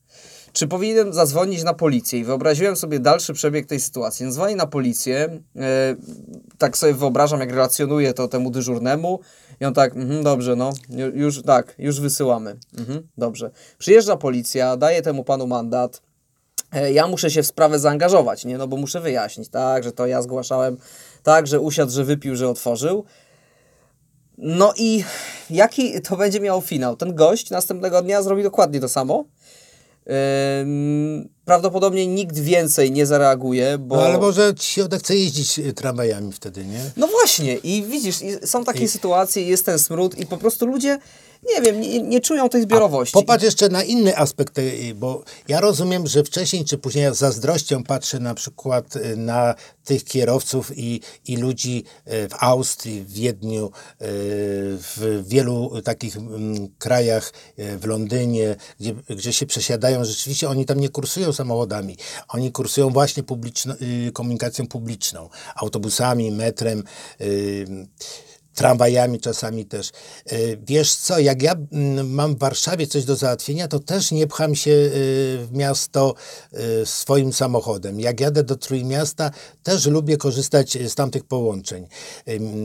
czy 0.55 0.69
powinienem 0.69 1.13
zadzwonić 1.13 1.63
na 1.63 1.75
policję? 1.75 2.19
I 2.19 2.25
wyobraziłem 2.25 2.77
sobie 2.77 2.99
dalszy 2.99 3.33
przebieg 3.33 3.67
tej 3.67 3.81
sytuacji. 3.81 4.31
Dzwonię 4.31 4.57
na 4.57 4.67
policję, 4.67 5.41
e, 5.57 5.97
tak 6.59 6.79
sobie 6.79 6.95
wyobrażam, 6.95 7.41
jak 7.41 7.51
relacjonuję 7.51 8.15
to 8.15 8.29
temu 8.29 8.51
dyżurnemu 8.51 9.21
i 9.61 9.65
on 9.65 9.75
tak, 9.75 9.97
mhm, 9.97 10.23
dobrze, 10.23 10.57
no, 10.57 10.73
już, 11.15 11.43
tak, 11.43 11.75
już 11.79 12.01
wysyłamy. 12.01 12.57
Mhm, 12.79 13.09
dobrze. 13.19 13.51
Przyjeżdża 13.79 14.17
policja, 14.17 14.77
daje 14.77 15.03
temu 15.03 15.25
panu 15.25 15.47
mandat, 15.47 16.03
e, 16.73 16.93
ja 16.93 17.07
muszę 17.07 17.31
się 17.31 17.43
w 17.43 17.47
sprawę 17.47 17.79
zaangażować, 17.79 18.45
nie? 18.45 18.59
No 18.59 18.69
bo 18.69 18.77
muszę 18.77 19.01
wyjaśnić, 19.01 19.49
tak, 19.49 19.85
że 19.85 19.93
to 19.93 20.07
ja 20.07 20.23
zgłaszałem, 20.23 20.77
tak, 21.23 21.47
że 21.47 21.61
usiadł, 21.61 21.93
że 21.93 22.05
wypił, 22.05 22.37
że 22.37 22.49
otworzył. 22.49 23.05
No 24.39 24.73
i 24.77 25.05
jaki 25.51 26.03
to 26.03 26.17
będzie 26.17 26.41
miał 26.41 26.61
finał? 26.61 26.97
Ten 26.97 27.15
gość 27.15 27.51
następnego 27.51 28.03
dnia 28.03 28.23
zrobi 28.23 28.43
dokładnie 28.43 28.81
to 28.81 28.89
samo 28.89 29.25
prawdopodobnie 31.45 32.07
nikt 32.07 32.39
więcej 32.39 32.93
nie 32.93 33.07
zareaguje, 33.07 33.79
bo... 33.79 33.97
No 33.97 34.03
ale 34.03 34.19
może 34.19 34.55
ci 34.55 34.73
się 34.73 34.85
odechce 34.85 35.17
jeździć 35.17 35.59
y, 35.59 35.73
tramwajami 35.73 36.33
wtedy, 36.33 36.65
nie? 36.65 36.91
No 36.97 37.07
właśnie 37.07 37.57
i 37.57 37.83
widzisz, 37.83 38.23
i 38.23 38.47
są 38.47 38.65
takie 38.65 38.89
sytuacje, 38.89 39.43
jest 39.43 39.67
ten 39.67 39.79
smród 39.79 40.19
i 40.19 40.27
po 40.27 40.37
prostu 40.37 40.67
ludzie, 40.67 40.99
nie 41.49 41.63
wiem, 41.63 41.81
nie, 41.81 42.03
nie 42.03 42.21
czują 42.21 42.49
tej 42.49 42.63
zbiorowości. 42.63 43.13
Popatrz 43.13 43.45
jeszcze 43.45 43.69
na 43.69 43.83
inny 43.83 44.17
aspekt, 44.17 44.59
y, 44.59 44.95
bo 44.95 45.23
ja 45.49 45.61
rozumiem, 45.61 46.07
że 46.07 46.25
wcześniej 46.25 46.65
czy 46.65 46.79
później 46.79 47.05
ja 47.05 47.15
z 47.15 47.19
zazdrością 47.19 47.85
patrzę 47.85 48.21
na 48.21 48.35
przykład 48.35 48.97
y, 48.97 49.17
na 49.17 49.55
tych 49.85 50.05
kierowców 50.05 50.73
i, 50.77 51.01
i 51.27 51.37
ludzi 51.37 51.85
y, 52.07 52.29
w 52.29 52.35
Austrii, 52.39 53.01
w 53.01 53.13
Wiedniu, 53.13 53.71
w 54.01 55.23
wielu 55.27 55.83
takich 55.85 56.17
mm, 56.17 56.69
krajach, 56.79 57.33
w 57.59 57.87
Londynie, 57.87 58.57
gdzie, 58.81 58.95
gdzie 59.09 59.33
się 59.33 59.47
przesiadają. 59.47 60.05
Rzeczywiście 60.05 60.49
oni 60.49 60.65
tam 60.65 60.81
nie 60.81 60.89
kursują 60.89 61.33
samochodami, 61.33 61.97
oni 62.29 62.53
kursują 62.53 62.91
właśnie 62.91 63.23
publiczno, 63.23 63.75
komunikacją 64.13 64.67
publiczną, 64.67 65.29
autobusami, 65.57 66.31
metrem. 66.31 66.85
Tramwajami 68.55 69.21
czasami 69.21 69.65
też. 69.65 69.91
E, 70.27 70.37
Wiesz 70.57 70.95
co, 70.95 71.19
jak 71.19 71.43
ja 71.43 71.55
mm, 71.73 72.11
mam 72.11 72.35
w 72.35 72.39
Warszawie 72.39 72.87
coś 72.87 73.05
do 73.05 73.17
załatwienia, 73.17 73.69
to 73.69 73.79
też 73.79 74.13
nie 74.13 74.27
pcham 74.27 74.55
się 74.55 74.71
y, 74.71 74.91
w 75.47 75.49
miasto 75.53 76.15
y, 76.83 76.87
swoim 76.87 77.33
samochodem. 77.33 78.01
Jak 78.01 78.21
jadę 78.21 78.45
do 78.45 78.57
Trójmiasta, 78.57 79.31
też 79.63 79.87
lubię 79.87 80.17
korzystać 80.17 80.79
z 80.89 80.95
tamtych 80.95 81.25
połączeń 81.25 81.87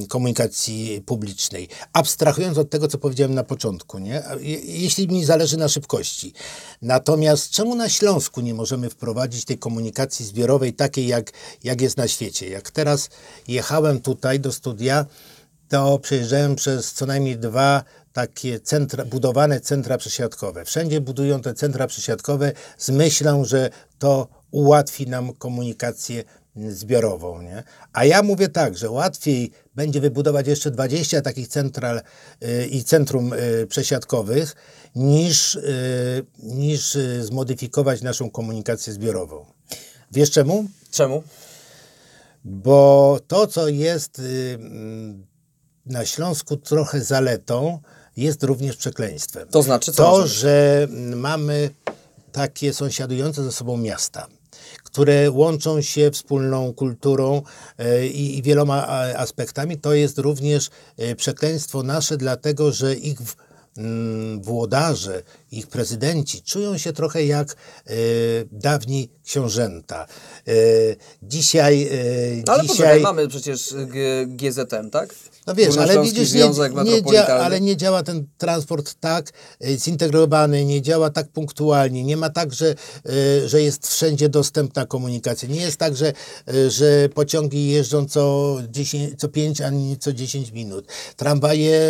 komunikacji 0.10 1.02
publicznej. 1.06 1.68
Abstrahując 1.94 2.58
od 2.58 2.70
tego, 2.70 2.88
co 2.88 2.98
powiedziałem 2.98 3.34
na 3.34 3.44
początku, 3.44 4.00
nie? 4.00 4.24
Jeśli 4.64 5.08
mi 5.08 5.26
zależy 5.26 5.58
na 5.58 5.68
szybkości. 5.68 6.34
Natomiast 6.82 7.50
czemu 7.50 7.76
na 7.76 7.90
Śląsku 7.90 8.42
nie 8.42 8.54
możemy 8.54 8.90
wprowadzić 8.90 9.46
tej 9.46 9.58
komunikacji 9.58 10.26
zbiorowej 10.26 10.74
takiej, 10.74 11.08
jak, 11.08 11.32
jak 11.64 11.82
jest 11.82 11.98
na 11.98 12.08
świecie? 12.08 12.50
Jak 12.50 12.72
teraz 12.72 13.10
jechałem 13.48 14.02
tutaj 14.02 14.40
do 14.40 14.52
studia, 14.52 15.06
to 15.70 16.00
przejeżdżałem 16.00 16.56
przez 16.56 16.94
co 16.94 17.06
najmniej 17.06 17.38
dwa 17.38 17.84
takie 18.14 18.60
centra, 18.60 19.06
budowane 19.06 19.62
centra 19.62 19.98
przesiadkowe. 19.98 20.66
Wszędzie 20.66 21.02
budują 21.02 21.42
te 21.42 21.54
centra 21.54 21.88
przesiadkowe 21.88 22.52
z 22.78 22.90
myślą, 22.90 23.46
że 23.46 23.70
to 24.00 24.28
ułatwi 24.52 25.08
nam 25.08 25.34
komunikację 25.34 26.24
zbiorową. 26.56 27.42
Nie? 27.42 27.64
A 27.94 28.06
ja 28.06 28.24
mówię 28.24 28.50
tak, 28.50 28.78
że 28.78 28.90
łatwiej 28.90 29.52
będzie 29.76 30.02
wybudować 30.02 30.48
jeszcze 30.48 30.72
20 30.72 31.22
takich 31.22 31.48
central 31.48 32.02
y, 32.44 32.68
i 32.68 32.84
centrum 32.84 33.34
y, 33.34 33.68
przesiadkowych, 33.68 34.56
niż, 34.96 35.56
y, 35.56 36.26
niż 36.44 36.96
y, 36.96 37.24
zmodyfikować 37.26 38.02
naszą 38.02 38.32
komunikację 38.32 38.94
zbiorową. 38.94 39.46
Wiesz 40.12 40.32
czemu? 40.32 40.66
Czemu? 40.92 41.24
bo 42.44 43.20
to, 43.28 43.48
co 43.48 43.68
jest 43.68 44.20
y, 44.20 44.58
mm, 44.62 45.26
na 45.90 46.06
Śląsku 46.06 46.58
trochę 46.58 47.02
zaletą, 47.02 47.80
jest 48.18 48.44
również 48.44 48.76
przekleństwem. 48.78 49.48
To 49.48 49.64
znaczy, 49.64 49.92
co 49.92 50.04
To, 50.04 50.12
może 50.12 50.36
że 50.36 50.88
mamy 51.16 51.70
takie 52.32 52.74
sąsiadujące 52.74 53.44
ze 53.44 53.52
sobą 53.52 53.78
miasta, 53.78 54.28
które 54.84 55.32
łączą 55.32 55.82
się 55.82 56.12
wspólną 56.12 56.74
kulturą 56.74 57.42
e, 57.78 58.08
i, 58.08 58.42
wieloma 58.42 58.88
aspektami, 59.18 59.78
to 59.78 59.94
jest 59.94 60.18
również 60.18 60.70
e, 60.98 61.16
przekleństwo 61.16 61.84
nasze, 61.84 62.18
dlatego 62.18 62.72
że 62.72 62.96
ich 62.96 63.18
włodarze, 64.42 65.24
ich 65.52 65.68
prezydenci 65.68 66.42
czują 66.42 66.78
się 66.78 66.94
trochę 66.94 67.26
jak 67.26 67.52
e, 67.52 67.94
dawni 68.52 69.10
książęta. 69.26 70.06
E, 70.48 70.52
dzisiaj 71.24 71.84
e, 71.84 71.90
No 72.48 72.54
ale 72.54 72.68
dzisiaj 72.68 73.02
mamy 73.02 73.28
przecież 73.28 73.74
G- 73.74 74.28
GZM, 74.28 74.90
tak? 74.92 75.16
no 75.48 75.56
wiesz, 75.56 75.78
ale 75.78 75.94
widzisz, 76.04 76.34
nie, 76.34 76.40
nie 76.84 77.04
dzia, 77.12 77.28
ale 77.28 77.62
nie 77.62 77.78
działa 77.78 78.04
ten 78.04 78.28
transport 78.38 78.96
tak 79.00 79.32
zintegrowany, 79.78 80.66
nie 80.66 80.82
działa 80.82 81.10
tak 81.10 81.28
punktualnie, 81.28 82.04
nie 82.04 82.18
ma 82.18 82.30
tak, 82.30 82.54
że, 82.54 82.76
że 83.46 83.62
jest 83.62 83.88
wszędzie 83.88 84.30
dostępna 84.30 84.86
komunikacja. 84.86 85.50
Nie 85.50 85.62
jest 85.62 85.78
tak, 85.78 85.96
że, 85.96 86.14
że 86.68 87.10
pociągi 87.14 87.68
jeżdżą 87.70 88.06
co, 88.06 88.56
10, 88.70 89.20
co 89.20 89.28
5 89.28 89.62
ani 89.62 89.98
co 89.98 90.14
10 90.14 90.52
minut. 90.52 90.86
Tramwaje 91.16 91.82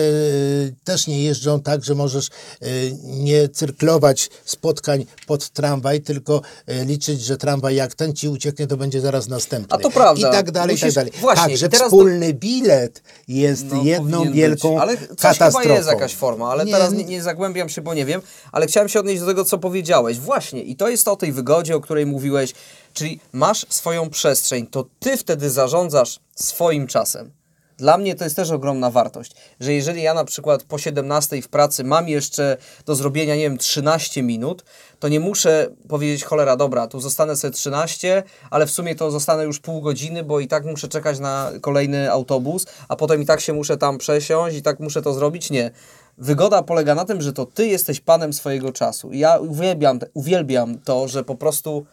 też 0.84 1.08
nie 1.08 1.24
jeżdżą 1.24 1.62
tak, 1.62 1.69
że 1.84 1.96
możesz 1.96 2.28
e, 2.28 2.66
nie 3.04 3.50
cyrklować 3.50 4.30
spotkań 4.46 5.06
pod 5.28 5.50
tramwaj, 5.50 6.02
tylko 6.02 6.42
e, 6.68 6.86
liczyć, 6.86 7.22
że 7.22 7.38
tramwaj 7.38 7.76
jak 7.76 7.96
ten 7.96 8.14
ci 8.14 8.28
ucieknie, 8.30 8.68
to 8.68 8.78
będzie 8.78 9.02
zaraz 9.02 9.28
następny. 9.28 9.76
A 9.76 9.78
to 9.78 9.90
prawda. 9.90 10.30
I 10.30 10.32
tak 10.32 10.52
dalej, 10.52 10.76
i 10.76 10.80
Musisz- 10.80 10.86
tak 10.86 10.94
dalej. 11.06 11.12
właśnie, 11.22 11.44
tak, 11.50 11.58
że 11.58 11.66
i 11.66 11.70
teraz 11.70 11.92
do- 11.92 11.98
wspólny 11.98 12.34
bilet 12.34 13.02
jest 13.28 13.66
No, 13.72 13.84
jedną 13.84 14.32
wielką 14.32 14.70
być. 14.74 14.82
Ale 14.82 14.98
katastrofą. 14.98 15.60
chyba 15.60 15.76
jest 15.76 15.88
jakaś 15.90 16.16
forma, 16.16 16.52
ale 16.52 16.66
Nie, 16.66 16.72
teraz 16.72 16.94
nie, 16.94 17.04
nie 17.04 17.24
zagłębiam 17.24 17.70
się, 17.70 17.82
bo 17.82 17.94
nie 17.94 18.06
wiem, 18.06 18.22
ale 18.52 18.68
chciałem 18.68 18.90
się 18.90 19.00
odnieść 19.00 19.20
do 19.20 19.26
tego, 19.28 19.46
co 19.46 19.58
powiedziałeś. 19.58 20.20
Właśnie, 20.20 20.64
i 20.64 20.76
to 20.76 20.90
jest 20.90 21.08
o 21.08 21.16
tej 21.16 21.32
wygodzie, 21.32 21.76
o 21.76 21.82
której 21.82 22.06
mówiłeś, 22.06 22.54
czyli 22.94 23.20
masz 23.32 23.66
swoją 23.70 24.10
przestrzeń, 24.10 24.68
to 24.68 24.86
ty 25.00 25.18
wtedy 25.18 25.50
zarządzasz 25.50 26.20
swoim 26.36 26.88
czasem. 26.88 27.32
Dla 27.80 27.98
mnie 27.98 28.16
to 28.16 28.24
jest 28.24 28.36
też 28.36 28.52
ogromna 28.52 28.92
wartość, 28.92 29.32
że 29.60 29.74
jeżeli 29.74 30.02
ja 30.02 30.14
na 30.14 30.26
przykład 30.26 30.64
po 30.64 30.78
17 30.78 31.42
w 31.42 31.48
pracy 31.48 31.84
mam 31.84 32.10
jeszcze 32.10 32.58
do 32.86 32.96
zrobienia, 32.96 33.36
nie 33.36 33.42
wiem, 33.42 33.58
13 33.58 34.24
minut, 34.24 34.66
to 35.00 35.08
nie 35.08 35.20
muszę 35.20 35.70
powiedzieć, 35.88 36.24
cholera, 36.24 36.56
dobra, 36.56 36.88
tu 36.88 37.00
zostanę 37.00 37.36
sobie 37.36 37.54
13, 37.54 38.24
ale 38.50 38.66
w 38.66 38.72
sumie 38.72 38.96
to 38.96 39.12
zostanę 39.12 39.44
już 39.44 39.60
pół 39.60 39.82
godziny, 39.82 40.24
bo 40.24 40.40
i 40.40 40.48
tak 40.48 40.66
muszę 40.66 40.88
czekać 40.88 41.20
na 41.20 41.52
kolejny 41.62 42.12
autobus, 42.12 42.66
a 42.88 42.96
potem 42.96 43.22
i 43.22 43.26
tak 43.26 43.42
się 43.42 43.54
muszę 43.54 43.78
tam 43.78 43.98
przesiąść 43.98 44.58
i 44.58 44.62
tak 44.62 44.80
muszę 44.80 45.02
to 45.02 45.14
zrobić. 45.14 45.50
Nie. 45.50 45.72
Wygoda 46.18 46.64
polega 46.64 46.96
na 46.96 47.06
tym, 47.06 47.22
że 47.22 47.34
to 47.34 47.46
ty 47.46 47.68
jesteś 47.68 48.00
panem 48.00 48.34
swojego 48.34 48.72
czasu. 48.72 49.12
I 49.12 49.20
ja 49.20 49.38
uwielbiam, 49.38 50.00
uwielbiam 50.14 50.80
to, 50.80 51.08
że 51.08 51.24
po 51.24 51.36
prostu 51.36 51.86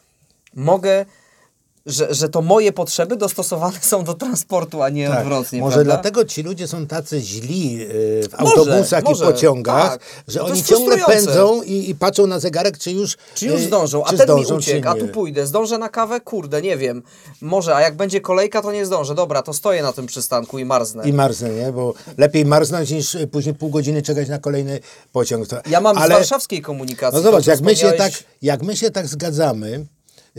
mogę, 0.55 1.07
że, 1.87 2.15
że 2.15 2.29
to 2.29 2.43
moje 2.43 2.73
potrzeby 2.73 3.17
dostosowane 3.17 3.79
są 3.81 4.05
do 4.05 4.15
transportu, 4.15 4.83
a 4.83 4.89
nie 4.89 5.09
Tak, 5.09 5.21
odwrotnie. 5.21 5.61
Może 5.61 5.75
prawda? 5.75 5.93
dlatego 5.93 6.25
ci 6.25 6.43
ludzie 6.43 6.69
są 6.69 6.87
tacy 6.87 7.21
źli 7.21 7.73
yy, 7.73 7.89
w 8.29 8.35
autobusach 8.37 9.05
może, 9.05 9.25
i 9.25 9.29
pociągach, 9.29 9.91
tak. 9.91 10.01
że 10.29 10.39
No 10.39 10.45
to 10.47 10.53
oni 10.53 10.63
ciągle 10.63 10.99
pędzą 10.99 11.63
i, 11.63 11.91
i 11.91 11.95
patrzą 11.95 12.27
na 12.27 12.41
zegarek, 12.41 12.79
czy 12.79 12.91
już, 12.91 13.17
Czy 13.35 13.47
już 13.47 13.61
yy, 13.61 13.67
zdążą, 13.67 14.05
a 14.05 14.09
ten 14.09 14.19
mi 14.19 14.25
zdążą, 14.25 14.57
uciekł, 14.57 14.89
a 14.89 14.95
tu 14.95 15.09
pójdę. 15.09 15.47
Zdążę 15.47 15.79
na 15.79 15.89
kawę? 15.89 16.21
Kurde, 16.21 16.63
nie 16.63 16.77
wiem. 16.77 17.03
Może, 17.41 17.77
a 17.77 17.81
jak 17.81 17.97
będzie 17.97 18.21
kolejka, 18.21 18.63
to 18.63 18.73
nie 18.73 18.87
zdążę. 18.87 19.15
Dobra, 19.15 19.43
to 19.43 19.53
stoję 19.53 19.83
na 19.83 19.93
tym 19.93 20.07
przystanku 20.07 20.59
i 20.59 20.65
marznę. 20.65 21.09
I 21.09 21.13
marznę, 21.13 21.51
nie? 21.51 21.73
Bo 21.73 21.95
lepiej 22.19 22.45
marznąć 22.45 22.91
niż 22.91 23.15
y, 23.15 23.27
później 23.27 23.55
pół 23.55 23.71
godziny 23.71 24.03
czekać 24.03 24.29
na 24.29 24.39
kolejny 24.39 24.81
pociąg. 25.13 25.49
To, 25.49 25.57
Ja 25.71 25.81
mam 25.81 25.97
z 25.97 26.01
ale, 26.01 26.15
warszawskiej 26.15 26.63
komunikacji. 26.63 27.17
No 27.17 27.23
zobacz, 27.23 27.47
jak 27.47 27.61
my, 27.61 27.77
się 27.77 27.87
wspomniałeś- 27.87 27.99
tak, 27.99 28.13
jak 28.43 28.63
my 28.63 28.77
się 28.77 28.91
tak 28.91 29.07
zgadzamy, 29.07 29.87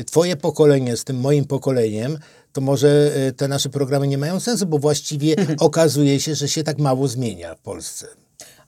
twoje 0.05 0.35
pokolenie 0.35 0.97
z 0.97 1.03
tym 1.03 1.19
moim 1.19 1.45
pokoleniem, 1.45 2.17
to 2.53 2.61
może 2.61 3.11
y, 3.27 3.33
te 3.33 3.47
nasze 3.47 3.69
programy 3.69 4.07
nie 4.07 4.17
mają 4.17 4.39
sensu, 4.39 4.65
bo 4.65 4.79
właściwie 4.79 5.35
okazuje 5.59 6.19
się, 6.19 6.35
że 6.35 6.47
się 6.47 6.63
tak 6.63 6.77
mało 6.77 7.07
zmienia 7.07 7.55
w 7.55 7.59
Polsce. 7.59 8.07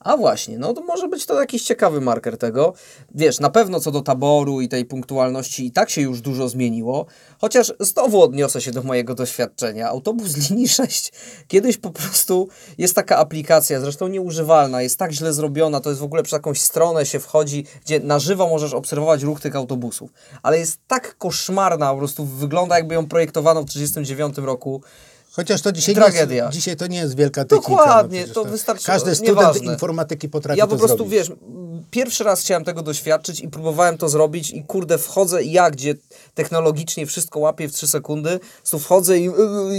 A 0.00 0.16
właśnie, 0.16 0.58
no 0.58 0.74
to 0.74 0.80
może 0.80 1.08
być 1.08 1.26
to 1.26 1.40
jakiś 1.40 1.62
ciekawy 1.62 2.00
marker 2.00 2.38
tego. 2.38 2.72
Wiesz, 3.14 3.40
na 3.40 3.50
pewno 3.50 3.80
co 3.80 3.90
do 3.90 4.00
taboru 4.00 4.60
i 4.60 4.68
tej 4.68 4.84
punktualności 4.84 5.66
i 5.66 5.72
tak 5.72 5.90
się 5.90 6.00
już 6.00 6.20
dużo 6.20 6.48
zmieniło, 6.48 7.06
chociaż 7.38 7.72
znowu 7.80 8.22
odniosę 8.22 8.60
się 8.60 8.70
do 8.70 8.82
mojego 8.82 9.14
doświadczenia. 9.14 9.88
Autobus 9.88 10.50
linii 10.50 10.68
6 10.68 11.12
kiedyś 11.48 11.76
po 11.76 11.90
prostu 11.90 12.48
jest 12.78 12.94
taka 12.94 13.16
aplikacja, 13.16 13.80
zresztą 13.80 14.08
nieużywalna, 14.08 14.82
jest 14.82 14.98
tak 14.98 15.12
źle 15.12 15.32
zrobiona, 15.32 15.80
to 15.80 15.90
jest 15.90 16.00
w 16.00 16.04
ogóle 16.04 16.22
przez 16.22 16.32
jakąś 16.32 16.60
stronę 16.60 17.06
się 17.06 17.20
wchodzi, 17.20 17.64
gdzie 17.84 18.00
na 18.00 18.18
żywo 18.18 18.48
możesz 18.48 18.74
obserwować 18.74 19.22
ruch 19.22 19.40
tych 19.40 19.56
autobusów, 19.56 20.10
ale 20.42 20.58
jest 20.58 20.78
tak 20.86 21.18
koszmarna, 21.18 21.92
po 21.92 21.98
prostu 21.98 22.24
wygląda 22.24 22.76
jakby 22.76 22.94
ją 22.94 23.08
projektowano 23.08 23.62
w 23.62 23.66
1939 23.66 24.46
roku. 24.46 24.82
Chociaż 25.32 25.62
to 25.62 25.72
dzisiaj, 25.72 25.94
Tragedia. 25.94 26.26
Nie 26.26 26.34
jest, 26.36 26.52
dzisiaj 26.52 26.76
to 26.76 26.86
nie 26.86 26.98
jest 26.98 27.16
wielka 27.16 27.44
technika. 27.44 27.70
Dokładnie, 27.70 28.18
przecież 28.18 28.34
to 28.34 28.44
wystarczy- 28.44 28.86
Każdy 28.86 29.14
student 29.14 29.38
nieważne. 29.38 29.72
informatyki 29.72 30.28
potrafi 30.28 30.58
Ja 30.58 30.66
to 30.66 30.70
po 30.70 30.76
prostu, 30.78 30.96
zrobić. 30.96 31.14
wiesz, 31.14 31.32
pierwszy 31.90 32.24
raz 32.24 32.40
chciałem 32.40 32.64
tego 32.64 32.82
doświadczyć 32.82 33.40
i 33.40 33.48
próbowałem 33.48 33.98
to 33.98 34.08
zrobić 34.08 34.50
i 34.50 34.64
kurde, 34.64 34.98
wchodzę 34.98 35.42
i 35.42 35.52
ja, 35.52 35.70
gdzie 35.70 35.94
technologicznie 36.34 37.06
wszystko 37.06 37.38
łapię 37.40 37.68
w 37.68 37.72
3 37.72 37.88
sekundy, 37.88 38.40
tu 38.70 38.78
wchodzę 38.78 39.18
i, 39.18 39.24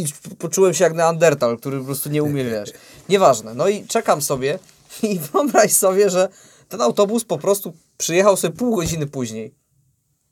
i 0.02 0.36
poczułem 0.36 0.74
się 0.74 0.84
jak 0.84 0.94
Neandertal, 0.94 1.58
który 1.58 1.80
po 1.80 1.86
prostu 1.86 2.10
nie 2.10 2.24
umie, 2.24 2.44
wiesz. 2.46 2.70
Nieważne. 3.10 3.54
No 3.54 3.68
i 3.68 3.86
czekam 3.88 4.22
sobie 4.22 4.60
i 5.04 5.20
wyobraź 5.20 5.74
sobie, 5.74 6.10
że 6.10 6.30
ten 6.70 6.82
autobus 6.82 7.24
po 7.24 7.38
prostu 7.38 7.74
przyjechał 7.98 8.38
sobie 8.38 8.54
pół 8.58 8.76
godziny 8.76 9.08
później. 9.08 9.54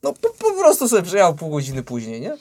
No 0.04 0.14
po, 0.14 0.30
po 0.30 0.54
prostu 0.54 0.90
sobie 0.90 1.04
przyjechał 1.04 1.36
pół 1.36 1.50
godziny 1.50 1.84
później, 1.84 2.22
nie? 2.22 2.38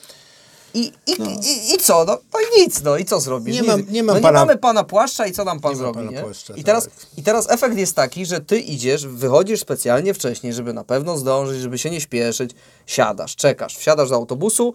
I, 0.74 0.92
i, 1.06 1.12
i, 1.12 1.74
I 1.74 1.78
co? 1.78 2.04
No, 2.04 2.18
no 2.32 2.40
i 2.40 2.60
nic, 2.60 2.82
no 2.82 2.96
i 2.96 3.04
co 3.04 3.20
zrobisz? 3.20 3.60
Nie 3.60 3.62
mam- 3.62 3.82
nie 3.90 4.02
mam 4.02 4.16
no, 4.16 4.22
pana- 4.22 4.40
nie 4.40 4.46
mamy 4.46 4.58
pana 4.58 4.84
płaszcza 4.84 5.26
i 5.26 5.32
co 5.32 5.44
nam 5.44 5.60
pan 5.60 5.72
Nie 5.72 5.76
zrobi, 5.78 5.98
pana 5.98 6.10
nie? 6.10 6.20
płaszcza, 6.22 6.54
I, 6.54 6.64
teraz, 6.64 6.84
tak. 6.84 6.92
I 7.16 7.22
teraz 7.22 7.50
efekt 7.50 7.76
jest 7.78 7.96
taki, 7.96 8.26
że 8.26 8.40
ty 8.40 8.60
idziesz, 8.60 9.06
wychodzisz 9.06 9.60
specjalnie 9.60 10.14
wcześniej, 10.14 10.52
żeby 10.52 10.72
na 10.72 10.84
pewno 10.84 11.18
zdążyć, 11.18 11.60
żeby 11.60 11.78
się 11.78 11.90
nie 11.90 12.00
śpieszyć, 12.00 12.50
siadasz, 12.86 13.36
czekasz, 13.36 13.76
wsiadasz 13.76 14.08
do 14.08 14.14
autobusu, 14.14 14.74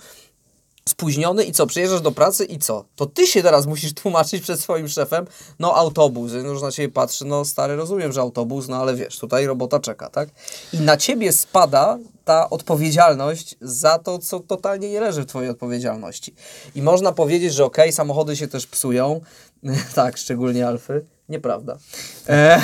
spóźniony 0.89 1.43
i 1.43 1.51
co, 1.51 1.67
przyjeżdżasz 1.67 2.01
do 2.01 2.11
pracy 2.11 2.45
i 2.45 2.59
co? 2.59 2.85
To 2.95 3.05
ty 3.05 3.27
się 3.27 3.43
teraz 3.43 3.65
musisz 3.65 3.93
tłumaczyć 3.93 4.43
przed 4.43 4.59
swoim 4.59 4.87
szefem, 4.87 5.25
no 5.59 5.75
autobus, 5.75 6.31
już 6.31 6.61
na 6.61 6.71
ciebie 6.71 6.89
patrzy, 6.89 7.25
no 7.25 7.45
stary, 7.45 7.75
rozumiem, 7.75 8.11
że 8.11 8.21
autobus, 8.21 8.67
no 8.67 8.77
ale 8.77 8.95
wiesz, 8.95 9.19
tutaj 9.19 9.45
robota 9.45 9.79
czeka, 9.79 10.09
tak? 10.09 10.29
I 10.73 10.77
na 10.77 10.97
ciebie 10.97 11.31
spada 11.31 11.97
ta 12.25 12.49
odpowiedzialność 12.49 13.55
za 13.61 13.99
to, 13.99 14.19
co 14.19 14.39
totalnie 14.39 14.89
nie 14.89 15.01
leży 15.01 15.21
w 15.21 15.25
twojej 15.25 15.49
odpowiedzialności. 15.49 16.33
I 16.75 16.81
można 16.81 17.11
powiedzieć, 17.11 17.53
że 17.53 17.65
okej, 17.65 17.91
samochody 17.91 18.35
się 18.35 18.47
też 18.47 18.67
psują, 18.67 19.21
tak, 19.95 20.17
szczególnie 20.17 20.67
Alfy, 20.67 21.05
nieprawda. 21.29 21.77
E, 22.29 22.61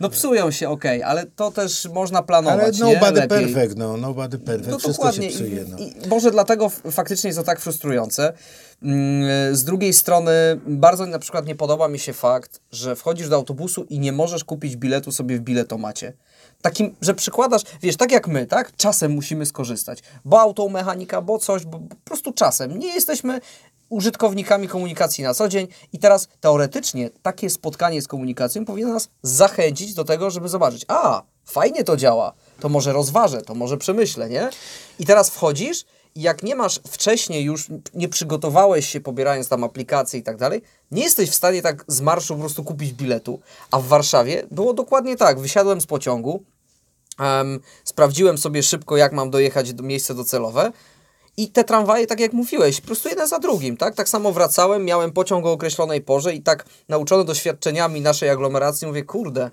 no 0.00 0.08
psują 0.08 0.50
się, 0.50 0.68
okej, 0.68 1.02
ale 1.02 1.26
to 1.26 1.50
też 1.50 1.88
można 1.94 2.22
planować, 2.22 2.80
Ale 2.82 2.88
nie? 2.90 2.94
nobody 2.94 3.20
Lepiej. 3.20 3.38
perfect, 3.54 3.76
no, 3.76 3.96
nobody 3.96 4.38
perfect, 4.38 4.70
No 4.70 4.78
wszystko 4.78 5.04
dokładnie. 5.04 5.30
się 5.30 5.36
psuje, 5.36 5.64
no. 5.68 5.78
I, 5.78 5.94
może 6.08 6.30
dlatego 6.30 6.68
faktycznie 6.90 7.28
jest 7.28 7.38
to 7.38 7.44
tak 7.44 7.60
frustrujące. 7.60 8.32
Mm, 8.82 9.56
Z 9.56 9.64
drugiej 9.64 9.92
strony 9.92 10.32
bardzo 10.66 11.06
na 11.06 11.18
przykład 11.18 11.46
nie 11.46 11.54
podoba 11.54 11.88
mi 11.88 11.98
się 11.98 12.12
fakt, 12.12 12.60
że 12.72 12.96
wchodzisz 12.96 13.28
do 13.28 13.36
autobusu 13.36 13.84
i 13.84 13.98
nie 13.98 14.12
możesz 14.12 14.44
kupić 14.44 14.76
biletu 14.76 15.12
sobie 15.12 15.36
w 15.38 15.40
biletomacie. 15.40 16.12
Takim, 16.64 16.94
że 17.00 17.14
przykładasz, 17.14 17.62
wiesz, 17.82 17.96
tak 17.96 18.12
jak 18.12 18.28
my, 18.28 18.46
tak? 18.46 18.76
Czasem 18.76 19.12
musimy 19.12 19.46
skorzystać, 19.46 20.02
bo 20.24 20.40
automechanika, 20.40 21.22
bo 21.22 21.38
coś, 21.38 21.64
bo 21.64 21.78
po 21.78 21.96
prostu 22.04 22.32
czasem. 22.32 22.78
Nie 22.78 22.94
jesteśmy 22.94 23.40
użytkownikami 23.88 24.68
komunikacji 24.68 25.24
na 25.24 25.34
co 25.34 25.48
dzień 25.48 25.66
i 25.92 25.98
teraz 25.98 26.28
teoretycznie 26.40 27.10
takie 27.22 27.50
spotkanie 27.50 28.02
z 28.02 28.08
komunikacją 28.08 28.64
powinno 28.64 28.92
nas 28.92 29.08
zachęcić 29.22 29.94
do 29.94 30.04
tego, 30.04 30.30
żeby 30.30 30.48
zobaczyć, 30.48 30.84
a, 30.88 31.22
fajnie 31.44 31.84
to 31.84 31.96
działa, 31.96 32.32
to 32.60 32.68
może 32.68 32.92
rozważę, 32.92 33.42
to 33.42 33.54
może 33.54 33.76
przemyślę, 33.76 34.28
nie? 34.28 34.50
I 34.98 35.06
teraz 35.06 35.30
wchodzisz 35.30 35.84
i 36.14 36.22
jak 36.22 36.42
nie 36.42 36.54
masz 36.54 36.80
wcześniej 36.88 37.44
już, 37.44 37.68
nie 37.94 38.08
przygotowałeś 38.08 38.88
się 38.88 39.00
pobierając 39.00 39.48
tam 39.48 39.64
aplikacje 39.64 40.20
i 40.20 40.22
tak 40.22 40.36
dalej, 40.36 40.62
nie 40.90 41.02
jesteś 41.02 41.30
w 41.30 41.34
stanie 41.34 41.62
tak 41.62 41.84
z 41.88 42.00
marszu 42.00 42.34
po 42.34 42.40
prostu 42.40 42.64
kupić 42.64 42.92
biletu. 42.92 43.40
A 43.70 43.78
w 43.80 43.86
Warszawie 43.86 44.46
było 44.50 44.74
dokładnie 44.74 45.16
tak, 45.16 45.40
wysiadłem 45.40 45.80
z 45.80 45.86
pociągu, 45.86 46.42
Em, 47.18 47.60
sprawdziłem 47.84 48.38
sobie 48.38 48.62
szybko, 48.62 48.96
jak 48.96 49.12
mam 49.12 49.30
dojechać 49.30 49.72
do 49.72 49.82
miejsca 49.82 50.14
docelowe. 50.14 50.72
I 51.36 51.48
te 51.48 51.64
tramwaje, 51.64 52.06
tak 52.06 52.20
jak 52.20 52.32
mówiłeś, 52.32 52.80
po 52.80 52.86
prostu 52.86 53.08
jeden 53.08 53.28
za 53.28 53.38
drugim, 53.38 53.76
tak? 53.76 53.94
Tak 53.94 54.08
samo 54.08 54.32
wracałem, 54.32 54.84
miałem 54.84 55.12
pociąg 55.12 55.46
o 55.46 55.52
określonej 55.52 56.00
porze 56.00 56.34
i 56.34 56.42
tak 56.42 56.64
nauczony 56.88 57.24
doświadczeniami 57.24 58.00
naszej 58.00 58.28
aglomeracji 58.30 58.86
mówię, 58.86 59.02
kurde, 59.02 59.50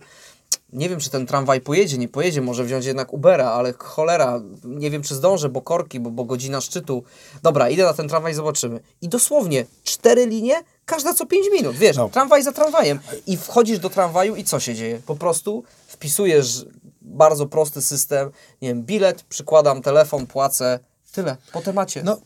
nie 0.74 0.90
wiem, 0.90 1.00
czy 1.00 1.10
ten 1.10 1.26
tramwaj 1.28 1.62
pojedzie, 1.62 1.98
nie 1.98 2.08
pojedzie, 2.08 2.42
może 2.42 2.64
wziąć 2.64 2.86
jednak 2.86 3.14
Ubera, 3.14 3.52
ale 3.52 3.74
cholera, 3.78 4.42
nie 4.64 4.90
wiem, 4.90 5.02
czy 5.04 5.16
zdążę, 5.16 5.50
bo 5.50 5.62
korki, 5.62 6.00
bo, 6.00 6.10
bo 6.10 6.26
godzina 6.26 6.62
szczytu. 6.62 7.04
Dobra, 7.44 7.70
idę 7.70 7.84
na 7.84 7.94
ten 7.94 8.08
tramwaj, 8.10 8.34
zobaczymy. 8.34 8.80
I 9.02 9.10
dosłownie 9.10 9.66
cztery 9.84 10.26
linie, 10.26 10.56
każda 10.86 11.14
co 11.14 11.26
pięć 11.26 11.48
minut, 11.52 11.76
wiesz, 11.76 11.98
No. 11.98 12.10
tramwaj 12.10 12.44
za 12.44 12.52
tramwajem. 12.52 13.00
I 13.28 13.38
wchodzisz 13.38 13.80
do 13.80 13.90
tramwaju 13.90 14.36
i 14.36 14.44
co 14.44 14.60
się 14.60 14.76
dzieje? 14.76 15.02
Po 15.06 15.16
prostu 15.16 15.64
wpisujesz 15.88 16.66
bardzo 17.12 17.46
prosty 17.46 17.82
system, 17.82 18.30
nie 18.62 18.68
wiem, 18.70 18.84
bilet, 18.84 19.24
przykładam 19.24 19.82
telefon, 19.82 20.28
płacę, 20.28 20.80
tyle, 21.12 21.38
po 21.54 21.62
temacie. 21.62 22.04
No. 22.04 22.18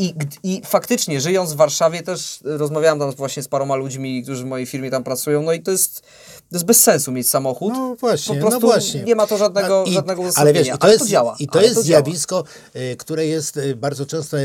I, 0.00 0.14
I 0.42 0.62
faktycznie, 0.64 1.20
żyjąc 1.20 1.52
w 1.52 1.56
Warszawie, 1.56 2.02
też 2.02 2.40
y, 2.40 2.58
rozmawiałem 2.58 2.98
tam 2.98 3.12
właśnie 3.12 3.42
z 3.42 3.48
paroma 3.48 3.76
ludźmi, 3.76 4.22
którzy 4.22 4.42
w 4.42 4.46
mojej 4.46 4.66
firmie 4.66 4.90
tam 4.90 5.04
pracują, 5.04 5.42
no 5.42 5.52
i 5.52 5.62
to 5.62 5.70
jest, 5.70 6.00
to 6.50 6.56
jest 6.56 6.64
bez 6.64 6.82
sensu 6.82 7.12
mieć 7.12 7.28
samochód. 7.28 7.72
No 7.76 7.96
właśnie, 8.00 8.34
po 8.34 8.40
prostu 8.40 8.60
no 8.60 8.66
właśnie. 8.72 9.02
nie 9.02 9.14
ma 9.14 9.26
to 9.26 9.38
żadnego, 9.38 9.84
I- 9.84 9.92
żadnego 9.92 10.22
ale 10.22 10.28
uzasadnienia. 10.28 10.58
wiesz, 10.64 10.74
i 10.74 10.78
to, 10.78 10.88
jest, 10.88 11.06
działa. 11.06 11.36
I 11.38 11.46
to 11.48 11.58
ale 11.58 11.62
jest 11.68 11.74
działa. 11.74 11.84
zjawisko, 11.84 12.44
y, 12.76 12.96
które 12.96 13.26
jest 13.26 13.56
y, 13.56 13.76
bardzo 13.76 14.06
często 14.06 14.36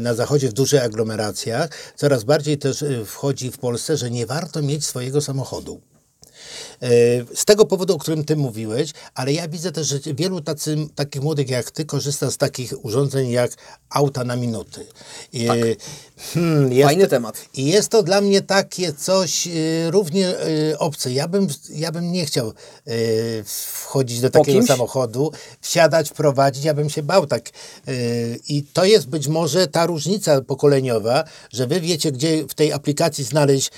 na 0.00 0.14
zachodzie 0.14 0.48
w 0.48 0.52
dużych 0.52 0.84
aglomeracjach. 0.84 1.70
Coraz 1.96 2.24
bardziej 2.24 2.58
też 2.58 2.84
wchodzi 3.06 3.50
w 3.50 3.58
Polsce, 3.58 3.96
że 3.96 4.10
nie 4.10 4.26
warto 4.26 4.62
mieć 4.62 4.86
swojego 4.86 5.20
samochodu. 5.20 5.80
Y, 6.82 7.26
Z 7.34 7.44
tego 7.44 7.64
powodu, 7.64 7.94
o 7.94 7.98
którym 7.98 8.24
ty 8.24 8.36
mówiłeś, 8.36 8.90
ale 9.14 9.32
ja 9.32 9.48
widzę 9.48 9.72
też, 9.72 9.86
że 9.86 9.98
wielu 10.14 10.40
tacy, 10.40 10.76
takich 10.94 11.22
młodych 11.22 11.48
jak 11.50 11.70
ty 11.70 11.84
korzysta 11.84 12.30
z 12.30 12.36
takich 12.36 12.84
urządzeń 12.84 13.30
jak 13.30 13.52
auta 13.90 14.24
na 14.24 14.36
minuty. 14.36 14.86
Y, 15.34 15.76
hmm, 16.34 16.72
jest, 16.72 16.86
Fajny 16.88 17.06
temat. 17.08 17.44
i 17.54 17.64
jest 17.64 17.88
to 17.88 18.02
dla 18.02 18.20
mnie 18.20 18.42
takie 18.42 18.92
coś 18.92 19.46
y, 19.46 19.90
równie 19.90 20.28
y, 20.28 20.78
obce. 20.78 21.12
Ja 21.12 21.28
bym, 21.28 21.48
ja 21.70 21.92
bym 21.92 22.12
nie 22.12 22.26
chciał 22.26 22.52
y, 22.88 23.44
wchodzić 23.46 24.20
do 24.20 24.30
takiego 24.30 24.66
samochodu, 24.66 25.32
wsiadać, 25.60 26.10
prowadzić. 26.10 26.64
Ja 26.64 26.74
bym 26.74 26.90
się 26.90 27.02
bał 27.02 27.26
tak. 27.26 27.50
I 28.48 28.62
to 28.62 28.84
jest 28.84 29.08
być 29.08 29.28
może 29.28 29.66
ta 29.66 29.86
różnica 29.86 30.40
pokoleniowa, 30.40 31.24
że 31.52 31.66
wy 31.66 31.80
wiecie, 31.80 32.12
gdzie 32.12 32.48
w 32.48 32.54
tej 32.54 32.72
aplikacji 32.72 33.24
znaleźć 33.24 33.70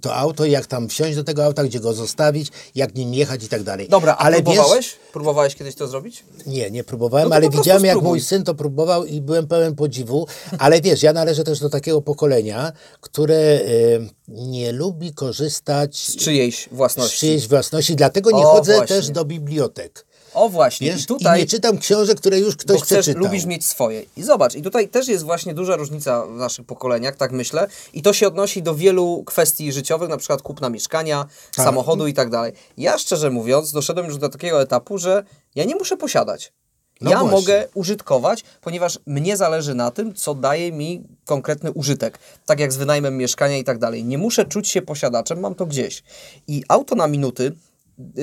to 0.00 0.14
auto, 0.14 0.44
jak 0.44 0.66
tam 0.66 0.88
wsiąść 0.88 1.16
do 1.16 1.24
tego 1.24 1.44
auta, 1.44 1.64
gdzie 1.64 1.80
go 1.80 1.92
zostawić, 1.92 2.47
jak 2.74 2.94
nim 2.94 3.14
jechać 3.14 3.44
i 3.44 3.48
tak 3.48 3.62
dalej. 3.62 3.88
Dobra, 3.88 4.16
ale 4.18 4.36
wiesz, 4.36 4.44
próbowałeś? 4.44 4.96
Próbowałeś 5.12 5.54
kiedyś 5.54 5.74
to 5.74 5.88
zrobić? 5.88 6.24
nie, 6.46 6.70
nie 6.70 6.84
próbowałem, 6.84 7.28
No 7.28 7.34
ale 7.36 7.50
widziałem, 7.50 7.84
jak 7.84 7.92
spróbuj. 7.94 8.10
mój 8.10 8.20
syn 8.20 8.44
to 8.44 8.54
próbował 8.54 9.04
i 9.04 9.20
byłem 9.20 9.46
pełen 9.46 9.74
podziwu. 9.74 10.26
Ale 10.58 10.80
wiesz, 10.80 11.02
ja 11.02 11.12
należę 11.12 11.44
też 11.44 11.60
do 11.60 11.70
takiego 11.70 12.02
pokolenia, 12.02 12.72
które 13.00 13.60
y, 13.60 14.08
nie 14.28 14.72
lubi 14.72 15.14
korzystać 15.14 15.96
Z 15.96 16.16
czyjejś 16.16 16.68
z 16.72 16.74
własności. 16.74 17.18
czyjejś 17.18 17.48
własności, 17.48 17.96
dlatego 17.96 18.30
nie 18.30 18.46
O, 18.46 18.52
chodzę 18.52 18.76
właśnie. 18.76 18.96
też 18.96 19.10
do 19.10 19.24
bibliotek. 19.24 20.06
O 20.34 20.48
właśnie, 20.48 20.90
Wiesz, 20.92 21.02
i 21.02 21.06
tutaj... 21.06 21.38
I 21.38 21.42
nie 21.42 21.48
czytam 21.48 21.78
książek, 21.78 22.18
które 22.18 22.38
już 22.38 22.56
ktoś 22.56 22.76
bo 22.76 22.82
chcesz, 22.82 22.98
przeczytał. 22.98 23.22
lubisz 23.22 23.44
mieć 23.44 23.66
swoje. 23.66 24.02
I 24.16 24.22
zobacz, 24.22 24.54
i 24.54 24.62
tutaj 24.62 24.88
też 24.88 25.08
jest 25.08 25.24
właśnie 25.24 25.54
duża 25.54 25.76
różnica 25.76 26.26
w 26.26 26.30
naszych 26.36 26.66
pokoleniach, 26.66 27.16
tak 27.16 27.32
myślę, 27.32 27.66
i 27.92 28.02
to 28.02 28.12
się 28.12 28.26
odnosi 28.26 28.62
do 28.62 28.74
wielu 28.74 29.22
kwestii 29.26 29.72
życiowych, 29.72 30.08
na 30.08 30.16
przykład 30.16 30.42
kupna 30.42 30.70
mieszkania, 30.70 31.26
Tak. 31.56 31.64
samochodu 31.64 32.06
i 32.06 32.14
tak 32.14 32.30
dalej. 32.30 32.52
Ja 32.76 32.98
szczerze 32.98 33.30
mówiąc, 33.30 33.72
doszedłem 33.72 34.06
już 34.06 34.18
do 34.18 34.28
takiego 34.28 34.62
etapu, 34.62 34.98
że 34.98 35.24
ja 35.54 35.64
nie 35.64 35.76
muszę 35.76 35.96
posiadać. 35.96 36.52
No 37.00 37.10
ja 37.10 37.18
właśnie. 37.18 37.36
mogę 37.38 37.68
użytkować, 37.74 38.44
ponieważ 38.60 38.98
mnie 39.06 39.36
zależy 39.36 39.74
na 39.74 39.90
tym, 39.90 40.14
co 40.14 40.34
daje 40.34 40.72
mi 40.72 41.02
konkretny 41.24 41.72
użytek. 41.72 42.18
Tak 42.46 42.60
jak 42.60 42.72
z 42.72 42.76
wynajmem 42.76 43.16
mieszkania 43.16 43.56
i 43.58 43.64
tak 43.64 43.78
dalej. 43.78 44.04
Nie 44.04 44.18
muszę 44.18 44.44
czuć 44.44 44.68
się 44.68 44.82
posiadaczem, 44.82 45.40
mam 45.40 45.54
to 45.54 45.66
gdzieś. 45.66 46.02
I 46.48 46.62
auto 46.68 46.94
na 46.94 47.06
minuty 47.06 47.52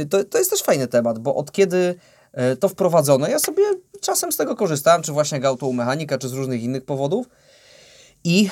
to, 0.10 0.24
to 0.24 0.38
jest 0.38 0.52
też 0.52 0.64
fajny 0.64 0.88
temat, 0.88 1.20
bo 1.20 1.36
od 1.36 1.52
kiedy 1.52 1.96
e, 2.34 2.56
to 2.56 2.70
wprowadzono, 2.70 3.28
ja 3.28 3.40
sobie 3.40 3.64
czasem 4.02 4.32
z 4.32 4.38
tego 4.38 4.56
korzystałem, 4.56 5.02
czy 5.02 5.12
właśnie 5.12 5.36
jak 5.38 5.46
auto 5.46 5.68
u 5.68 5.74
mechanika, 5.74 6.18
czy 6.18 6.30
z 6.30 6.34
różnych 6.34 6.64
innych 6.64 6.86
powodów. 6.86 7.28
I 8.24 8.50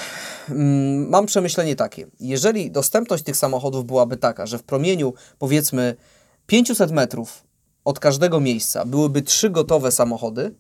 mm, 0.50 1.10
mam 1.10 1.26
przemyślenie 1.26 1.76
takie. 1.76 2.08
Jeżeli 2.20 2.72
dostępność 2.72 3.24
tych 3.24 3.38
samochodów 3.38 3.86
byłaby 3.86 4.18
taka, 4.18 4.46
że 4.46 4.58
w 4.58 4.64
promieniu 4.64 5.14
powiedzmy 5.40 5.96
500 6.48 6.92
metrów 6.92 7.44
od 7.86 8.00
każdego 8.00 8.40
miejsca 8.40 8.86
byłyby 8.86 9.22
trzy 9.22 9.50
gotowe 9.50 9.92
samochody, 9.92 10.56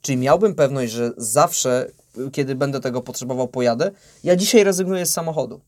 czyli 0.00 0.18
miałbym 0.18 0.54
pewność, 0.54 0.92
że 0.92 1.10
zawsze, 1.16 1.90
y, 2.18 2.30
kiedy 2.30 2.54
będę 2.54 2.80
tego 2.80 3.00
potrzebował, 3.00 3.48
pojadę, 3.48 3.90
ja 4.24 4.36
dzisiaj 4.36 4.64
rezygnuję 4.64 5.06
z 5.06 5.12
samochodu. 5.12 5.60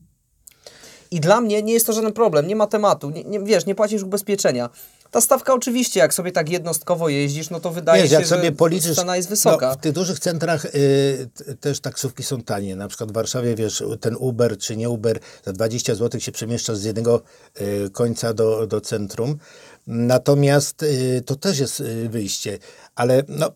I 1.11 1.21
dla 1.21 1.41
mnie 1.41 1.63
nie 1.63 1.73
jest 1.73 1.87
to 1.87 1.93
żaden 1.93 2.13
problem, 2.13 2.47
nie 2.47 2.57
ma 2.57 2.67
tematu, 2.67 3.11
nie, 3.11 3.25
nie, 3.25 3.41
wiesz, 3.41 3.67
nie 3.67 3.75
płacisz 3.75 4.03
ubezpieczenia. 4.03 4.71
Ta 5.11 5.21
stawka 5.21 5.55
oczywiście, 5.55 6.01
jak 6.01 6.15
sobie 6.15 6.33
tak 6.33 6.49
jednostkowo 6.49 7.09
jeździsz, 7.09 7.51
no 7.51 7.61
to 7.61 7.71
wydaje 7.71 8.03
Wiesz, 8.03 8.11
się, 8.11 8.17
jak 8.17 8.27
sobie 8.27 8.45
że 8.45 8.53
policzysz, 8.53 8.97
cena 8.97 9.17
jest 9.17 9.29
wysoka. 9.29 9.69
No, 9.69 9.75
w 9.75 9.77
tych 9.77 9.93
dużych 9.93 10.21
centrach 10.21 10.65
y, 10.65 11.29
też 11.61 11.81
taksówki 11.81 12.23
są 12.23 12.43
tanie. 12.43 12.77
Na 12.77 12.89
przykład 12.89 13.11
w 13.11 13.15
Warszawie, 13.15 13.55
wiesz, 13.55 13.83
ten 14.01 14.17
Uber 14.17 14.59
czy 14.59 14.77
nie 14.77 14.91
Uber, 14.91 15.19
za 15.45 15.53
20 15.53 15.95
zł 15.95 16.21
się 16.21 16.33
przemieszczasz 16.33 16.77
z 16.77 16.85
jednego 16.85 17.23
y, 17.61 17.91
końca 17.91 18.35
do, 18.35 18.67
do 18.67 18.81
centrum. 18.81 19.39
Natomiast 19.87 20.83
y, 20.83 21.23
to 21.27 21.37
też 21.37 21.59
jest 21.59 21.81
y, 21.81 22.09
wyjście. 22.09 22.59
Ale 22.95 23.23
no, 23.29 23.51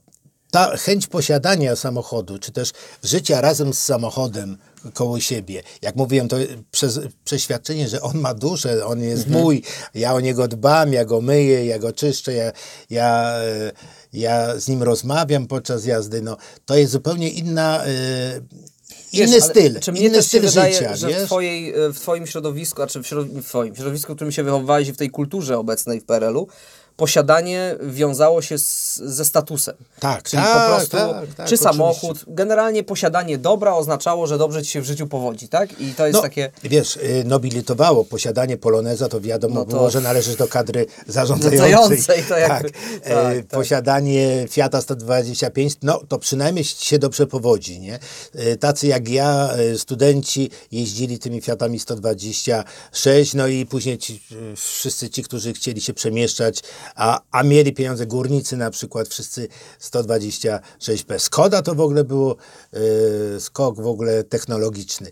ta 0.50 0.76
chęć 0.76 1.06
posiadania 1.06 1.76
samochodu, 1.76 2.38
czy 2.38 2.52
też 2.52 2.72
życia 3.04 3.40
razem 3.40 3.74
z 3.74 3.78
samochodem 3.78 4.56
koło 4.94 5.20
siebie, 5.20 5.62
jak 5.82 5.96
mówiłem, 5.96 6.28
to 6.28 6.36
przez 6.70 7.00
przeświadczenie, 7.24 7.88
że 7.88 8.00
on 8.02 8.18
ma 8.18 8.34
duszę, 8.34 8.86
on 8.86 9.02
jest 9.02 9.26
Mhm. 9.26 9.42
mój, 9.44 9.62
ja 9.94 10.14
o 10.14 10.20
niego 10.20 10.48
dbam, 10.48 10.92
ja 10.92 11.04
go 11.04 11.20
myję, 11.20 11.66
ja 11.66 11.78
go 11.78 11.92
czyszczę, 11.92 12.32
ja, 12.32 12.52
ja, 12.90 13.32
e, 13.38 13.72
ja 14.12 14.60
z 14.60 14.68
nim 14.68 14.82
rozmawiam 14.82 15.46
podczas 15.46 15.84
jazdy, 15.84 16.22
no, 16.22 16.36
to 16.66 16.76
jest 16.76 16.92
zupełnie 16.92 17.28
inna, 17.30 17.84
e, 17.84 17.88
Wiesz, 19.12 19.28
inny 19.30 19.40
styl, 19.40 19.80
Czy 19.80 19.90
inny 19.90 20.22
styl 20.22 20.42
wydaje, 20.42 20.74
życia, 20.74 20.96
że 20.96 21.08
wiesz? 21.08 21.22
w, 21.22 21.26
twojej, 21.26 21.74
e, 21.74 21.92
w 21.92 22.00
Twoim 22.00 22.26
środowisku, 22.26 22.82
a 22.82 22.86
czy 22.86 23.02
w, 23.02 23.06
środ- 23.06 23.40
w 23.42 23.46
Twoim 23.48 23.74
w 23.74 23.76
środowisku, 23.76 24.12
w 24.12 24.16
którym 24.16 24.32
się 24.32 24.42
wychowywałeś 24.44 24.90
w 24.90 24.96
tej 24.96 25.10
kulturze 25.10 25.58
obecnej 25.58 26.00
w 26.00 26.04
PRL-u, 26.04 26.48
posiadanie 27.02 27.76
wiązało 27.82 28.42
się 28.42 28.58
z, 28.58 28.96
ze 28.96 29.24
statusem. 29.24 29.74
Tak, 30.00 30.22
Czyli 30.22 30.42
tak, 30.42 30.68
po 30.70 30.74
prostu, 30.76 30.96
tak, 30.96 31.08
tak, 31.11 31.26
czy 31.26 31.42
oczywiście. 31.42 31.58
samochód, 31.58 32.24
generalnie 32.26 32.82
posiadanie 32.82 33.38
dobra 33.38 33.74
oznaczało, 33.74 34.26
że 34.26 34.38
dobrze 34.38 34.62
ci 34.62 34.70
się 34.70 34.80
w 34.80 34.84
życiu 34.84 35.06
powodzi, 35.06 35.48
tak? 35.48 35.80
I 35.80 35.94
to 35.94 36.06
jest 36.06 36.14
No, 36.16 36.22
takie... 36.22 36.50
wiesz, 36.64 36.96
y, 36.96 37.22
nobilitowało 37.26 38.04
posiadanie 38.04 38.56
Poloneza, 38.56 39.08
to 39.08 39.20
wiadomo 39.20 39.54
No 39.54 39.64
to- 39.64 39.70
było, 39.70 39.90
że 39.90 40.00
należysz 40.00 40.37
do 40.37 40.48
kadry 40.48 40.87
zarządzającej. 41.06 41.58
Zarządzającej, 41.70 42.22
to 42.28 42.38
jakby- 42.38 42.70
tak. 42.70 42.80
tak, 43.04 43.37
tak. 43.37 43.46
Posiadanie 43.46 44.46
Fiata 44.50 44.80
125, 44.80 45.74
no 45.82 46.00
to 46.08 46.18
przynajmniej 46.18 46.64
się 46.64 46.98
dobrze 46.98 47.26
powodzi, 47.26 47.80
nie? 47.80 47.98
Y, 48.34 48.56
Tacy 48.56 48.87
jak 48.87 49.08
ja, 49.08 49.50
y, 49.74 49.78
studenci, 49.78 50.50
jeździli 50.72 51.18
tymi 51.18 51.40
Fiatami 51.40 51.78
126, 51.78 53.34
no 53.34 53.46
i 53.46 53.66
później 53.66 53.98
ci, 53.98 54.22
wszyscy 54.56 55.11
ci, 55.11 55.22
którzy 55.22 55.52
chcieli 55.52 55.80
się 55.80 55.94
przemieszczać, 55.94 56.62
a, 56.94 57.20
a 57.31 57.42
mieli 57.42 57.72
pieniądze, 57.72 58.07
górnicy 58.07 58.57
na 58.57 58.70
przykład, 58.70 59.09
wszyscy 59.09 59.48
126P. 59.81 61.18
Skoda 61.18 61.62
to 61.62 61.74
w 61.74 61.81
ogóle 61.81 62.05
było 62.05 62.37
y, 63.37 63.40
skok 63.40 63.77
w 63.77 63.87
ogóle 63.87 64.24
technologiczny. 64.24 65.11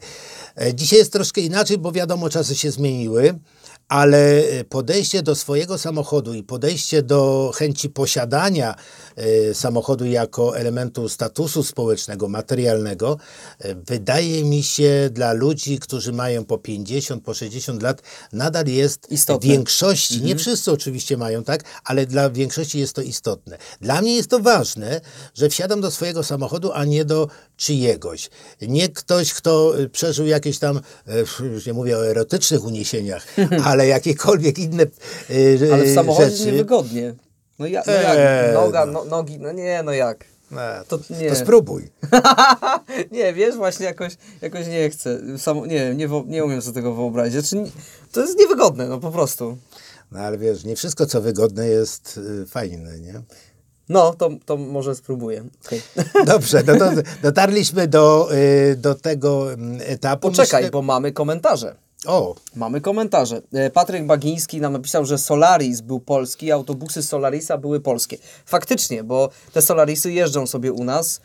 E, 0.57 0.75
Dzisiaj 0.75 0.99
jest 0.99 1.13
troszkę 1.13 1.41
inaczej, 1.41 1.79
bo 1.79 1.93
wiadomo, 1.93 2.29
czasy 2.31 2.55
się 2.55 2.71
zmieniły, 2.71 3.39
ale 3.89 4.19
e, 4.39 4.65
podejście 4.65 5.23
do 5.23 5.35
swojego 5.35 5.79
samochodu 5.79 6.35
i 6.35 6.43
podejście 6.43 7.03
do 7.03 7.53
chęci 7.55 7.89
posiadania 7.89 8.75
e, 9.17 9.55
samochodu 9.55 10.05
jako 10.05 10.59
elementu 10.59 11.09
statusu 11.09 11.63
społecznego, 11.63 12.29
materialnego, 12.29 13.19
e, 13.59 13.75
wydaje 13.75 14.45
mi 14.45 14.63
się 14.63 15.11
dla 15.13 15.33
ludzi, 15.33 15.79
którzy 15.79 16.13
mają 16.13 16.45
po 16.45 16.59
50, 16.59 17.25
po 17.25 17.35
60 17.35 17.83
lat, 17.83 18.03
nadal 18.33 18.67
jest 18.67 19.11
Istotne. 19.11 19.49
w 19.49 19.51
większości, 19.51 20.23
nie 20.23 20.37
wszyscy 20.37 20.73
oczywiście 20.73 21.17
mają 21.17 21.45
tak, 21.45 21.63
ale 21.85 22.07
dla 22.07 22.31
większości 22.31 22.79
jest 22.79 22.93
to 22.93 23.03
istotne. 23.03 23.59
Dla 23.81 24.03
mnie 24.03 24.17
jest 24.17 24.31
to 24.31 24.39
ważne, 24.39 25.01
że 25.35 25.49
wsiadam 25.49 25.81
do 25.81 25.91
swojego 25.91 26.25
samochodu, 26.25 26.73
a 26.73 26.85
nie 26.85 27.05
do 27.05 27.29
czyjegoś. 27.57 28.31
Nie 28.63 28.89
ktoś, 28.89 29.35
kto 29.35 29.75
przeżył 29.93 30.27
jakieś 30.27 30.59
tam, 30.59 30.81
już 31.55 31.67
nie 31.67 31.73
mówię 31.73 31.99
o 31.99 32.07
erotycznych 32.07 32.65
uniesieniach, 32.65 33.27
ale 33.65 33.76
jakiekolwiek 33.85 34.59
inne 34.59 34.83
y, 35.31 35.59
Ale 35.73 35.85
w 35.85 35.95
samochodzie 35.95 36.31
rzeczy. 36.31 36.53
niewygodnie. 36.53 37.15
No, 37.59 37.67
ja, 37.67 37.83
no 37.87 37.93
jak? 37.93 38.17
Eee, 38.19 38.55
Noga, 38.55 38.87
no. 38.87 38.93
no, 38.93 39.05
nogi, 39.05 39.39
no 39.39 39.53
nie, 39.53 39.83
no 39.85 39.93
jak? 39.93 40.25
E, 40.53 40.83
To 40.89 40.99
nie. 41.21 41.29
to 41.31 41.37
spróbuj. 41.37 41.91
nie, 43.13 43.33
wiesz, 43.33 43.57
właśnie 43.57 43.87
jakoś, 43.87 44.17
jakoś 44.43 44.67
nie 44.67 44.91
chcę. 44.91 45.21
Nie, 45.67 45.95
nie, 45.95 46.09
nie 46.27 46.45
umiem 46.45 46.63
sobie 46.63 46.75
tego 46.75 46.95
wyobrazić. 46.95 47.33
Znaczy, 47.47 47.71
to 48.13 48.21
jest 48.21 48.39
niewygodne, 48.39 48.89
no 48.89 48.99
po 49.01 49.11
prostu. 49.11 49.57
No 50.13 50.21
ale 50.21 50.39
wiesz, 50.39 50.65
nie 50.65 50.77
wszystko 50.77 51.07
co 51.07 51.21
wygodne 51.21 51.67
jest 51.69 52.21
y, 52.43 52.47
fajne, 52.47 52.99
nie? 53.01 53.23
No, 53.89 54.15
to, 54.15 54.31
to 54.45 54.57
może 54.57 54.95
spróbuję. 54.95 55.45
Okej. 55.67 55.83
Dobrze, 56.27 56.63
no 56.67 56.75
dotarliśmy 57.23 57.89
do, 57.89 58.29
y, 58.35 58.77
do 58.77 58.95
tego 58.95 59.53
mm, 59.53 59.79
etapu. 59.85 60.29
Poczekaj, 60.31 60.63
Myślę- 60.63 60.71
bo 60.71 60.83
mamy 60.83 61.13
komentarze. 61.13 61.77
O, 62.07 62.35
Mamy 62.55 62.81
komentarze. 62.81 63.43
E, 63.53 63.71
Patryk 63.71 64.07
Bagiński 64.07 64.61
nam 64.61 64.73
napisał, 64.73 65.05
że 65.05 65.19
Solaris 65.19 65.81
był 65.81 66.01
polski, 66.01 66.53
autobusy 66.53 67.03
Solarisa 67.03 67.59
były 67.59 67.81
polskie. 67.81 68.19
Faktycznie, 68.47 69.05
bo 69.05 69.29
te 69.53 69.63
Solarisy 69.63 70.13
jeżdżą 70.13 70.47
sobie 70.47 70.73
u 70.73 70.85
nas 70.85 71.21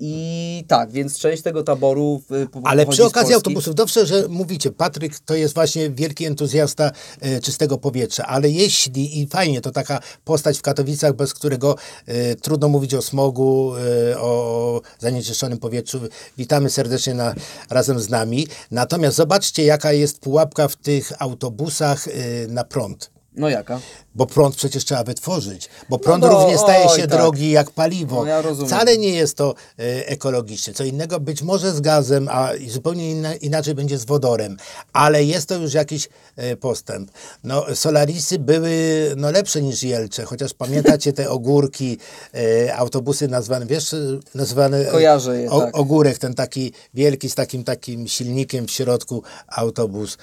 i 0.00 0.64
tak, 0.68 0.92
więc 0.92 1.18
część 1.18 1.42
tego 1.42 1.62
taboru 1.62 2.22
y, 2.32 2.46
Ale 2.64 2.86
przy 2.86 3.04
okazji 3.04 3.34
autobusów, 3.34 3.74
dobrze, 3.74 4.06
że 4.06 4.28
mówicie, 4.28 4.70
Patryk 4.70 5.18
to 5.18 5.34
jest 5.34 5.54
właśnie 5.54 5.90
wielki 5.90 6.24
entuzjasta 6.24 6.90
e, 7.20 7.40
czystego 7.40 7.78
powietrza, 7.78 8.26
ale 8.26 8.50
jeśli, 8.50 9.20
i 9.20 9.26
fajnie, 9.26 9.60
to 9.60 9.70
taka 9.70 10.00
postać 10.24 10.58
w 10.58 10.62
Katowicach, 10.62 11.12
bez 11.12 11.34
którego 11.34 11.76
e, 12.06 12.34
trudno 12.34 12.68
mówić 12.68 12.94
o 12.94 13.02
smogu, 13.02 13.72
e, 14.10 14.20
o 14.20 14.80
zanieczyszczonym 14.98 15.58
powietrzu, 15.58 16.00
witamy 16.38 16.70
serdecznie 16.70 17.14
na, 17.14 17.34
razem 17.70 18.00
z 18.00 18.08
nami. 18.08 18.46
Natomiast 18.70 19.16
zobaczcie, 19.16 19.64
jaka 19.64 19.92
jest 19.92 20.20
pułapka 20.20 20.68
w 20.68 20.76
tych 20.76 21.12
autobusach 21.18 22.08
e, 22.08 22.10
na 22.48 22.64
prąd. 22.64 23.13
No 23.36 23.48
jaka? 23.48 23.80
Bo 24.14 24.26
prąd 24.26 24.56
przecież 24.56 24.84
trzeba 24.84 25.04
wytworzyć, 25.04 25.68
bo 25.88 25.98
prąd 25.98 26.22
no, 26.22 26.28
również 26.28 26.60
staje 26.60 26.84
oj, 26.84 26.96
się 26.96 27.06
tak. 27.06 27.18
drogi 27.20 27.50
jak 27.50 27.70
paliwo. 27.70 28.16
No, 28.16 28.26
ja 28.26 28.42
rozumiem. 28.42 28.68
Wcale 28.68 28.98
nie 28.98 29.08
jest 29.08 29.36
to 29.36 29.54
e, 29.78 30.06
ekologiczne. 30.08 30.72
Co 30.72 30.84
innego 30.84 31.20
być 31.20 31.42
może 31.42 31.72
z 31.72 31.80
gazem, 31.80 32.28
a 32.30 32.50
zupełnie 32.68 33.10
inna, 33.10 33.34
inaczej 33.34 33.74
będzie 33.74 33.98
z 33.98 34.04
wodorem, 34.04 34.56
ale 34.92 35.24
jest 35.24 35.48
to 35.48 35.54
już 35.54 35.74
jakiś 35.74 36.08
e, 36.36 36.56
postęp. 36.56 37.10
No, 37.44 37.64
Solarisy 37.74 38.38
były 38.38 38.74
no, 39.16 39.30
lepsze 39.30 39.62
niż 39.62 39.82
Jelcze, 39.82 40.24
chociaż 40.24 40.54
pamiętacie 40.54 41.12
te 41.12 41.30
ogórki, 41.38 41.98
e, 42.34 42.76
autobusy 42.76 43.28
nazwane, 43.28 43.66
wiesz, 43.66 43.94
nazwane 44.34 44.84
Kojarzę 44.84 45.40
je, 45.40 45.50
tak. 45.50 45.76
ogórek, 45.78 46.18
ten 46.18 46.34
taki 46.34 46.72
wielki 46.94 47.30
z 47.30 47.34
takim 47.34 47.64
takim 47.64 48.08
silnikiem 48.08 48.66
w 48.66 48.70
środku 48.70 49.22
autobus 49.48 50.18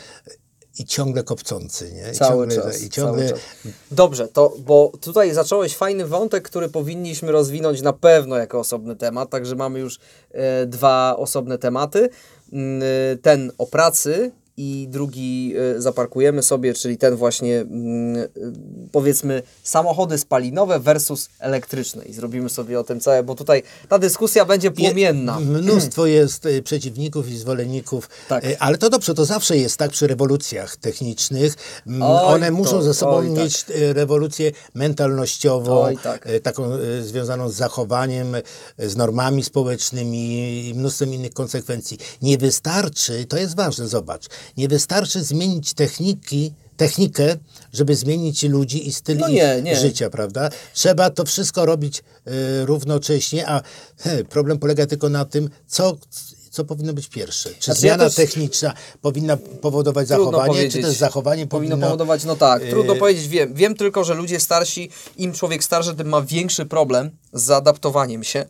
i 0.80 0.86
ciągle 0.86 1.24
kopcący, 1.24 1.92
nie? 1.92 2.12
I 2.12 2.16
Cały 2.16 2.48
ciągle, 2.48 2.72
czas. 2.72 2.82
I 2.82 2.90
ciągle 2.90 3.30
czas. 3.30 3.40
Dobrze, 3.92 4.28
to 4.28 4.54
bo 4.60 4.92
tutaj 5.02 5.34
zacząłeś 5.34 5.76
fajny 5.76 6.06
wątek, 6.06 6.44
który 6.44 6.70
powinniśmy 6.70 7.32
rozwinąć 7.32 7.82
na 7.82 7.94
pewno 7.94 8.36
jako 8.38 8.60
osobny 8.60 8.96
temat, 8.96 9.30
także 9.30 9.56
mamy 9.56 9.80
już 9.80 10.00
e, 10.32 10.66
dwa 10.66 11.16
osobne 11.18 11.58
tematy. 11.58 12.10
Mm, 12.54 12.82
e, 12.84 13.18
Ten 13.18 13.52
o 13.58 13.68
pracy 13.68 14.32
i 14.58 14.88
drugi 14.90 15.54
e, 15.78 15.82
zaparkujemy 15.82 16.44
sobie, 16.44 16.74
czyli 16.74 16.98
ten 16.98 17.16
właśnie 17.16 17.60
mm, 17.60 18.16
e, 18.18 18.28
powiedzmy 18.92 19.44
samochody 19.64 20.18
spalinowe 20.18 20.80
versus 20.80 21.30
elektryczne 21.40 22.06
i 22.06 22.14
zrobimy 22.14 22.50
sobie 22.50 22.80
o 22.80 22.84
tym 22.84 23.00
całe, 23.00 23.24
bo 23.24 23.36
tutaj 23.36 23.64
ta 23.90 24.00
dyskusja 24.00 24.46
będzie 24.46 24.72
płomienna. 24.72 25.38
Je- 25.40 25.46
Mnóstwo 25.46 26.06
jest 26.06 26.46
e, 26.46 26.62
przeciwników 26.62 27.30
i 27.30 27.38
zwolenników, 27.38 28.10
Tak. 28.30 28.46
ale 28.60 28.78
to 28.78 28.90
dobrze, 28.90 29.14
to 29.14 29.26
zawsze 29.26 29.58
jest 29.58 29.78
tak 29.78 29.92
przy 29.92 30.08
rewolucjach 30.08 30.76
technicznych. 30.78 31.54
Oj, 31.88 32.34
One 32.36 32.48
to- 32.48 32.54
muszą 32.54 32.82
ze 32.82 32.94
sobą 32.94 33.22
tak. 33.22 33.32
mieć 33.32 33.66
e, 33.70 33.94
rewolucję 33.94 34.52
mentalnościową, 34.74 35.82
Oj, 35.82 35.98
tak. 36.04 36.28
taką 36.44 36.64
związaną 37.02 37.50
z 37.50 37.56
zachowaniem, 37.56 38.36
z 38.78 38.96
normami 38.96 39.44
społecznymi 39.44 40.22
i 40.70 40.74
mnóstwem 40.76 41.14
innych 41.14 41.34
konsekwencji. 41.34 41.98
Nie 42.22 42.38
wystarczy, 42.38 43.26
to 43.26 43.38
jest 43.38 43.56
ważne, 43.56 43.88
zobacz, 43.88 44.26
nie 44.58 44.68
wystarczy 44.68 45.24
zmienić 45.24 45.74
techniki, 45.74 46.54
technikę, 46.78 47.38
żeby 47.74 47.96
zmienić 47.96 48.44
ludzi 48.44 48.88
i 48.88 48.94
styl 48.94 49.18
No 49.18 49.28
nie, 49.30 49.62
nie. 49.64 49.76
życia, 49.76 50.10
prawda? 50.10 50.50
Trzeba 50.74 51.10
to 51.10 51.26
wszystko 51.26 51.66
robić 51.66 52.00
e, 52.00 52.66
równocześnie, 52.66 53.50
a 53.50 53.62
he, 53.98 54.24
problem 54.36 54.58
polega 54.60 54.86
tylko 54.86 55.10
na 55.10 55.26
tym, 55.26 55.50
co, 55.68 55.98
co 56.52 56.66
powinno 56.66 56.94
być 56.94 57.08
pierwsze. 57.08 57.50
Czy 57.50 57.66
Znaczy, 57.66 57.70
ja 57.88 57.94
zmiana 57.94 58.04
też- 58.04 58.16
techniczna 58.16 58.74
powinna 59.02 59.38
powodować 59.38 60.08
Trudno 60.08 60.26
zachowanie, 60.26 60.54
czy 60.54 60.58
powiedzieć. 60.60 60.86
też 60.86 60.98
zachowanie 60.98 61.48
powinno 61.48 61.76
powinno... 61.76 61.88
powodować, 61.88 62.24
no 62.24 62.36
tak, 62.36 62.64
trudno 62.70 62.94
e, 62.94 62.98
powiedzieć, 62.98 63.28
wiem. 63.28 63.54
Wiem 63.54 63.76
tylko, 63.76 64.04
że 64.04 64.14
ludzie 64.14 64.40
starsi, 64.40 64.90
im 65.18 65.34
człowiek 65.34 65.64
starszy, 65.64 65.96
tym 65.96 66.10
ma 66.10 66.22
większy 66.22 66.66
problem 66.66 67.12
z 67.34 67.44
zaadaptowaniem 67.44 68.24
się. 68.24 68.46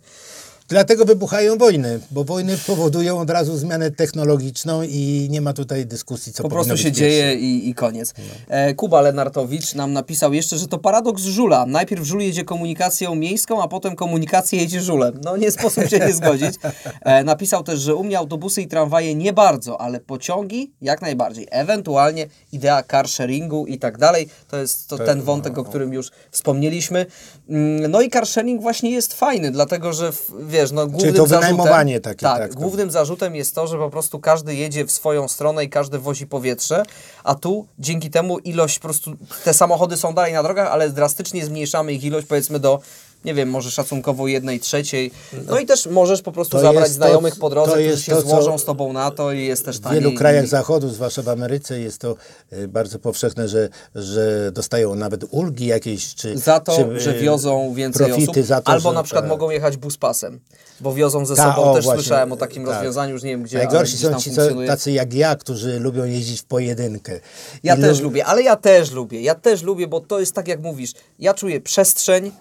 Dlatego 0.72 1.06
wybuchają 1.06 1.58
wojny, 1.58 2.00
bo 2.12 2.24
wojny 2.24 2.58
powodują 2.68 3.20
od 3.20 3.30
razu 3.30 3.58
zmianę 3.58 3.92
technologiczną 3.92 4.84
i 4.84 5.28
nie 5.32 5.42
ma 5.42 5.54
tutaj 5.54 5.86
dyskusji, 5.86 6.34
co 6.34 6.44
Po 6.44 6.50
prostu 6.50 6.78
się 6.78 6.92
dzieje 6.92 7.36
i, 7.36 7.70
i 7.70 7.74
koniec. 7.76 8.14
E, 8.48 8.74
Kuba 8.74 9.02
Lenartowicz 9.02 9.76
nam 9.76 9.94
napisał 9.94 10.34
jeszcze, 10.34 10.58
że 10.58 10.68
to 10.68 10.78
paradoks 10.78 11.22
żula. 11.24 11.66
Najpierw 11.66 12.04
żul 12.06 12.20
jedzie 12.22 12.44
komunikacją 12.46 13.16
miejską, 13.16 13.64
a 13.64 13.68
potem 13.68 13.96
komunikacja 13.96 14.60
jedzie 14.62 14.82
żulem. 14.82 15.20
No 15.24 15.38
nie 15.38 15.52
sposób 15.52 15.88
się 15.90 16.00
nie 16.00 16.14
zgodzić. 16.14 16.56
E, 17.02 17.24
napisał 17.24 17.64
też, 17.64 17.80
że 17.80 17.96
u 17.96 18.04
mnie 18.04 18.18
autobusy 18.18 18.62
i 18.62 18.68
tramwaje 18.68 19.16
nie 19.16 19.34
bardzo, 19.34 19.82
ale 19.82 20.00
pociągi 20.00 20.72
jak 20.82 21.02
najbardziej. 21.02 21.48
Ewentualnie 21.52 22.28
idea 22.52 22.84
car 22.92 23.08
sharingu 23.10 23.66
i 23.68 23.78
tak 23.80 23.98
dalej. 23.98 24.30
To 24.48 24.58
jest 24.58 24.88
to 24.90 24.98
ten 24.98 25.22
wątek, 25.22 25.58
o 25.58 25.64
którym 25.64 25.94
już 25.94 26.12
wspomnieliśmy. 26.32 27.06
Mm, 27.50 27.92
No 27.92 28.02
i 28.02 28.10
car 28.10 28.28
sharing 28.28 28.62
właśnie 28.62 28.92
jest 28.92 29.14
fajny, 29.14 29.52
dlatego 29.52 29.94
że 29.94 30.12
w- 30.12 30.32
wiesz, 30.62 30.72
no 30.72 30.88
głównym 30.88 31.14
to 31.14 31.28
zarzutem... 31.28 31.40
wynajmowanie 31.40 32.00
takie, 32.00 32.22
tak, 32.22 32.40
tak, 32.40 32.54
to- 32.54 32.60
głównym 32.60 32.92
zarzutem 32.92 33.36
jest 33.36 33.56
to, 33.56 33.68
że 33.68 33.78
po 33.78 33.90
prostu 33.90 34.20
każdy 34.20 34.56
jedzie 34.56 34.86
w 34.86 34.92
swoją 34.92 35.28
stronę 35.28 35.64
i 35.64 35.70
każdy 35.70 36.00
wozi 36.00 36.28
powietrze, 36.28 36.84
a 37.24 37.36
tu 37.36 37.68
dzięki 37.80 38.10
temu 38.10 38.40
ilość 38.40 38.80
po 38.80 38.84
prostu, 38.84 39.14
te 39.44 39.54
samochody 39.54 39.98
są 39.98 40.14
dalej 40.14 40.34
na 40.34 40.44
drogach, 40.44 40.72
ale 40.72 40.90
drastycznie 40.90 41.46
zmniejszamy 41.46 41.94
ich 41.94 42.04
ilość 42.04 42.28
powiedzmy 42.28 42.60
do 42.60 42.80
nie 43.26 43.34
wiem, 43.34 43.50
może 43.50 43.72
szacunkowo 43.72 44.28
jednej 44.28 44.60
trzeciej. 44.60 45.12
No 45.48 45.60
i 45.60 45.66
też 45.66 45.86
możesz 45.86 46.22
po 46.22 46.32
prostu 46.32 46.52
To 46.58 46.60
zabrać 46.62 46.84
jest 46.84 47.00
to, 47.00 47.06
znajomych 47.06 47.36
po 47.40 47.50
drodze, 47.50 47.72
którzy 47.72 48.04
się 48.04 48.12
to, 48.12 48.22
złożą 48.22 48.58
z 48.58 48.66
tobą 48.66 48.94
na 48.94 49.12
to 49.12 49.32
i 49.32 49.46
jest 49.46 49.66
też 49.66 49.78
W 49.78 49.82
taniej. 49.82 50.02
wielu 50.02 50.14
krajach 50.18 50.48
zachodu, 50.48 50.90
zwłaszcza 50.90 51.22
w 51.22 51.30
Ameryce, 51.30 51.80
jest 51.80 51.98
to 51.98 52.16
e, 52.52 52.68
bardzo 52.68 53.00
powszechne, 53.00 53.48
że, 53.48 53.70
że 53.96 54.52
dostają 54.52 54.96
nawet 54.96 55.26
ulgi 55.32 55.66
jakieś, 55.66 56.16
czy 56.16 56.38
Za 56.38 56.60
to, 56.60 56.76
czy, 56.76 56.82
e, 56.96 57.00
że 57.00 57.14
wiozą 57.14 57.74
więcej 57.74 58.08
profity 58.08 58.32
osób, 58.32 58.46
za 58.46 58.62
to, 58.62 58.72
albo 58.72 58.90
że- 58.90 58.96
na 58.96 59.04
przykład 59.04 59.24
tak. 59.24 59.30
mogą 59.30 59.50
jechać 59.50 59.78
buspasem, 59.78 60.40
bo 60.80 60.94
wiozą 60.94 61.26
ze 61.26 61.36
Ta, 61.36 61.54
sobą, 61.54 61.64
o, 61.72 61.76
też 61.76 61.86
właśnie, 61.86 62.02
słyszałem 62.04 62.32
o 62.32 62.38
takim 62.38 62.66
tak. 62.66 62.74
rozwiązaniu, 62.76 63.14
już 63.14 63.24
nie 63.24 63.30
wiem 63.30 63.44
gdzie, 63.44 63.58
Najgorsi 63.58 63.98
są 63.98 64.16
ci, 64.20 64.32
co, 64.32 64.42
tacy 64.68 64.92
jak 64.92 65.14
ja, 65.14 65.36
którzy 65.36 65.80
lubią 65.80 66.06
jeździć 66.06 66.42
w 66.42 66.46
pojedynkę. 66.46 67.20
Ja 67.64 67.76
I 67.76 67.82
też 67.82 67.98
lu- 68.00 68.04
lubię, 68.04 68.26
ale 68.26 68.42
ja 68.44 68.56
też 68.56 68.92
lubię, 68.92 69.22
ja 69.22 69.36
też 69.36 69.62
lubię, 69.64 69.88
bo 69.88 70.00
to 70.00 70.20
jest 70.20 70.34
tak 70.34 70.48
jak 70.48 70.60
mówisz, 70.62 70.92
ja 71.20 71.34
czuję 71.34 71.62
przestrzeń 71.62 72.32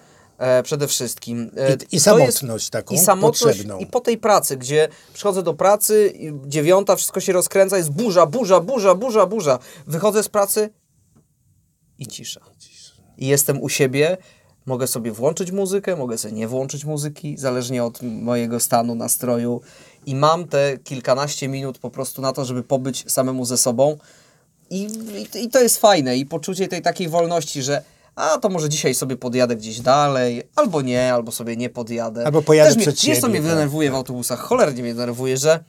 e, 0.41 0.63
przede 0.63 0.89
wszystkim. 0.89 1.51
E, 1.57 1.71
I- 1.73 1.75
i 1.75 2.01
to 2.01 2.19
jest- 2.19 2.39
samotność 2.39 2.71
taką 2.71 2.95
I 2.95 2.99
samotność 2.99 3.43
potrzebną. 3.59 3.79
i 3.79 3.87
po 3.87 4.01
tej 4.01 4.19
pracy, 4.19 4.57
gdzie 4.57 4.89
przychodzę 5.15 5.43
do 5.43 5.55
pracy, 5.55 6.13
dziewiąta, 6.47 6.97
wszystko 6.97 7.21
się 7.21 7.33
rozkręca, 7.33 7.77
jest 7.77 7.91
burza, 7.91 8.27
burza, 8.27 8.61
burza, 8.61 8.95
burza, 8.95 9.27
burza. 9.27 9.59
Wychodzę 9.87 10.23
z 10.23 10.29
pracy 10.29 10.71
i 11.99 12.07
cisza. 12.07 12.41
I 13.19 13.27
jestem 13.27 13.63
u 13.63 13.69
siebie, 13.69 14.17
mogę 14.67 14.87
sobie 14.87 15.13
włączyć 15.13 15.53
muzykę, 15.53 15.97
mogę 15.97 16.19
sobie 16.19 16.35
nie 16.35 16.49
włączyć 16.49 16.85
muzyki, 16.85 17.37
zależnie 17.39 17.85
od 17.85 18.03
mojego 18.03 18.61
stanu, 18.61 18.95
nastroju. 18.95 19.61
I 20.07 20.15
mam 20.15 20.49
te 20.49 20.79
kilkanaście 20.79 21.49
minut 21.49 21.79
po 21.79 21.91
prostu 21.91 22.23
na 22.23 22.33
to, 22.33 22.45
żeby 22.45 22.63
pobyć 22.63 23.05
samemu 23.13 23.45
ze 23.45 23.59
sobą. 23.59 23.99
I, 24.71 24.83
i, 25.35 25.45
I 25.45 25.49
to 25.51 25.61
jest 25.63 25.79
fajne. 25.79 26.17
I 26.17 26.27
poczucie 26.27 26.69
tej 26.69 26.83
takiej 26.83 27.09
wolności, 27.09 27.63
że 27.63 27.83
a 28.21 28.39
to 28.39 28.49
może 28.49 28.69
dzisiaj 28.69 28.95
sobie 28.95 29.17
podjadę 29.17 29.57
gdzieś 29.57 29.81
dalej, 29.81 30.43
albo 30.57 30.83
nie, 30.83 31.15
albo 31.15 31.33
sobie 31.33 31.57
nie 31.57 31.71
podjadę. 31.71 32.27
Albo 32.27 32.43
pojadę 32.43 32.69
Też 32.71 32.77
mnie, 32.77 32.83
przed 32.87 32.95
Wiesz, 33.05 33.21
co 33.21 33.27
siebie, 33.27 33.29
mnie 33.41 33.49
tak, 33.49 33.57
denerwuje 33.57 33.91
w 33.91 33.95
autobusach? 33.95 34.41
Cholernie 34.41 34.83
mnie 34.83 34.95
denerwuje, 34.95 35.37
że 35.37 35.65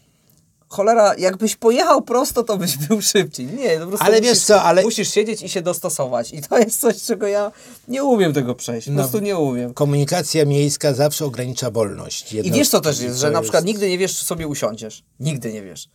cholera, 0.68 1.16
jakbyś 1.18 1.56
pojechał 1.56 2.02
prosto, 2.02 2.44
to 2.44 2.58
byś 2.58 2.78
był 2.78 3.02
szybciej. 3.02 3.46
Nie, 3.46 3.80
po 3.80 3.88
prostu 3.88 4.06
Ale 4.06 4.18
musisz, 4.18 4.30
wiesz 4.30 4.40
co, 4.44 4.62
ale- 4.64 4.84
musisz 4.84 5.14
siedzieć 5.14 5.42
i 5.42 5.50
się 5.50 5.62
dostosować. 5.62 6.34
I 6.34 6.42
to 6.42 6.58
jest 6.60 6.80
coś, 6.80 7.04
czego 7.04 7.28
ja 7.28 7.52
nie 7.88 8.04
umiem 8.04 8.34
tego 8.34 8.56
przejść. 8.56 8.88
Po 8.88 8.94
No, 8.94 9.00
prostu 9.02 9.20
nie 9.20 9.38
umiem. 9.38 9.74
Komunikacja 9.74 10.46
miejska 10.46 10.94
zawsze 10.94 11.26
ogranicza 11.26 11.72
wolność. 11.72 12.34
I 12.34 12.36
jednostki. 12.36 12.60
wiesz 12.60 12.70
co 12.70 12.82
też 12.82 13.00
jest, 13.00 13.18
że 13.20 13.28
To 13.28 13.34
na 13.34 13.42
przykład 13.42 13.66
nigdy 13.66 13.90
nie 13.90 13.98
wiesz, 13.98 14.18
czy 14.20 14.26
sobie 14.26 14.48
usiądziesz. 14.48 15.04
Nigdy 15.20 15.54
nie 15.54 15.62
wiesz. 15.62 15.90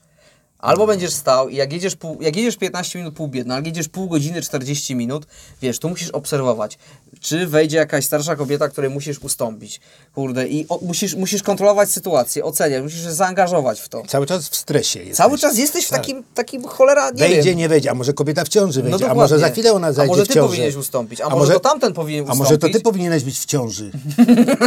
Albo 0.58 0.86
będziesz 0.86 1.12
stał 1.12 1.48
i 1.48 1.56
jak 1.56 1.72
jedziesz, 1.72 1.96
pół, 1.96 2.18
jak 2.22 2.36
jedziesz 2.36 2.56
15 2.56 2.98
minut 2.98 3.14
pół 3.14 3.28
biedna, 3.28 3.54
jak 3.56 3.66
jedziesz 3.66 3.88
pół 3.88 4.08
godziny 4.08 4.42
40 4.42 4.94
minut, 4.94 5.26
wiesz, 5.62 5.78
tu 5.78 5.88
musisz 5.88 6.10
obserwować, 6.10 6.78
czy 7.20 7.46
wejdzie 7.46 7.76
jakaś 7.76 8.04
starsza 8.04 8.36
kobieta, 8.36 8.68
której 8.68 8.90
musisz 8.90 9.18
ustąpić. 9.18 9.80
Kurde, 10.14 10.48
i 10.48 10.66
o, 10.68 10.78
musisz, 10.82 11.14
musisz 11.14 11.42
kontrolować 11.42 11.90
sytuację, 11.90 12.44
oceniać, 12.44 12.82
musisz 12.82 13.02
się 13.04 13.12
zaangażować 13.12 13.80
w 13.80 13.88
to. 13.88 14.02
Cały 14.08 14.26
czas 14.26 14.48
w 14.48 14.56
stresie 14.56 15.02
jest. 15.02 15.16
Cały 15.16 15.38
czas 15.38 15.58
jesteś 15.58 15.86
w 15.86 15.90
takim, 15.90 16.24
takim 16.34 16.64
cholera, 16.64 17.10
nie 17.10 17.16
Wejdzie, 17.18 17.42
wiem. 17.42 17.58
nie 17.58 17.68
wejdzie, 17.68 17.90
a 17.90 17.94
może 17.94 18.12
kobieta 18.12 18.44
w 18.44 18.48
ciąży 18.48 18.82
wejdzie, 18.82 18.94
a 18.96 18.98
dokładnie. 18.98 19.22
może 19.22 19.38
za 19.38 19.48
chwilę 19.50 19.72
ona 19.72 19.92
zajdzie 19.92 20.12
A 20.12 20.14
może 20.14 20.24
w 20.24 20.28
ty 20.28 20.34
ciąży. 20.34 20.48
powinieneś 20.48 20.74
ustąpić, 20.74 21.20
a, 21.20 21.28
może, 21.28 21.52
to 21.52 21.60
tamten 21.60 21.92
powinien 21.92 22.20
A 22.20 22.24
ustąpić. 22.24 22.44
może 22.44 22.58
to 22.58 22.68
ty 22.68 22.80
powinieneś 22.80 23.24
być 23.24 23.38
w 23.38 23.44
ciąży. 23.44 23.90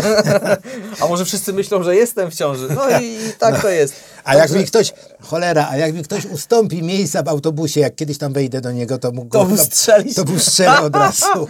A 1.02 1.08
może 1.08 1.26
wszyscy 1.26 1.54
myślą, 1.54 1.84
że 1.84 1.96
jestem 1.96 2.32
w 2.32 2.36
ciąży. 2.36 2.68
No 2.76 3.00
i, 3.00 3.04
i 3.06 3.18
tak 3.40 3.62
to 3.62 3.70
jest. 3.70 3.94
A 4.24 4.36
jak 4.36 4.52
mi 4.52 4.66
ktoś, 4.66 4.94
cholera, 5.22 5.68
a 5.70 5.78
jak 5.78 5.94
mi 5.94 6.04
ktoś 6.04 6.26
ustąpi 6.26 6.84
miejsca 6.84 7.24
w 7.24 7.28
autobusie, 7.28 7.80
jak 7.80 7.96
kiedyś 7.96 8.18
tam 8.18 8.34
wejdę 8.34 8.62
do 8.62 8.72
niego, 8.72 8.98
to 8.98 9.12
mógł 9.12 9.30
To 9.30 9.46
go- 9.46 9.58
strzelić. 9.58 10.16
To 10.16 10.26
mu 10.26 10.40
strzelę 10.40 10.82
od 10.82 10.96
razu. 10.96 11.26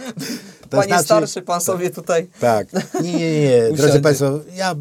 To 0.70 0.76
Panie 0.76 0.88
znaczy- 0.88 1.04
starszy, 1.04 1.42
pan 1.42 1.60
sobie 1.60 1.90
tutaj... 1.90 2.28
Tak. 2.40 2.66
Nie, 3.02 3.12
nie, 3.12 3.40
nie. 3.42 3.60
Drodzy 3.68 3.82
Usiądzie. 3.82 4.00
Państwo, 4.00 4.40
ja 4.54 4.74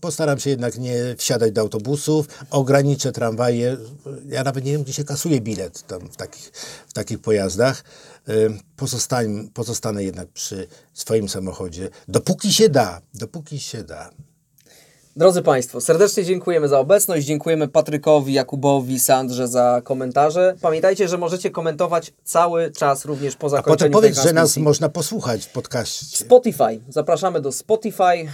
postaram 0.00 0.38
się 0.40 0.50
jednak 0.50 0.78
nie 0.78 0.94
wsiadać 1.18 1.52
do 1.52 1.60
autobusów, 1.60 2.26
ograniczę 2.50 3.12
tramwaje. 3.12 3.76
Ja 4.28 4.44
nawet 4.44 4.64
nie 4.64 4.72
wiem, 4.72 4.82
gdzie 4.82 4.92
się 4.92 5.04
kasuje 5.04 5.40
bilet 5.40 5.86
tam 5.86 6.00
w 6.08 6.16
takich, 6.16 6.52
w 6.88 6.92
takich 6.92 7.18
pojazdach. 7.18 7.84
Pozostań, 8.76 9.50
pozostanę 9.54 10.04
jednak 10.04 10.28
przy 10.28 10.66
swoim 10.94 11.28
samochodzie, 11.28 11.88
dopóki 12.08 12.52
się 12.52 12.68
da, 12.68 13.00
dopóki 13.14 13.60
się 13.60 13.84
da. 13.84 14.10
Drodzy 15.16 15.42
Państwo, 15.42 15.80
serdecznie 15.80 16.24
dziękujemy 16.24 16.68
za 16.68 16.78
obecność, 16.78 17.26
dziękujemy 17.26 17.68
Patrykowi, 17.68 18.32
Jakubowi, 18.32 19.00
Sandrze 19.00 19.48
za 19.48 19.80
komentarze. 19.84 20.54
Pamiętajcie, 20.60 21.08
że 21.08 21.18
możecie 21.18 21.50
komentować 21.50 22.12
cały 22.24 22.70
czas 22.70 23.04
również 23.04 23.36
po 23.36 23.46
A 23.46 23.50
potem 23.50 23.58
zakończeniu 23.58 23.92
powiedz, 23.92 24.16
tej 24.16 24.24
że 24.24 24.32
nas 24.32 24.56
można 24.56 24.88
posłuchać 24.88 25.46
w 25.46 25.52
podcaście. 25.52 26.16
Spotify. 26.16 26.80
Zapraszamy 26.88 27.40
do 27.40 27.52
Spotify. 27.52 28.28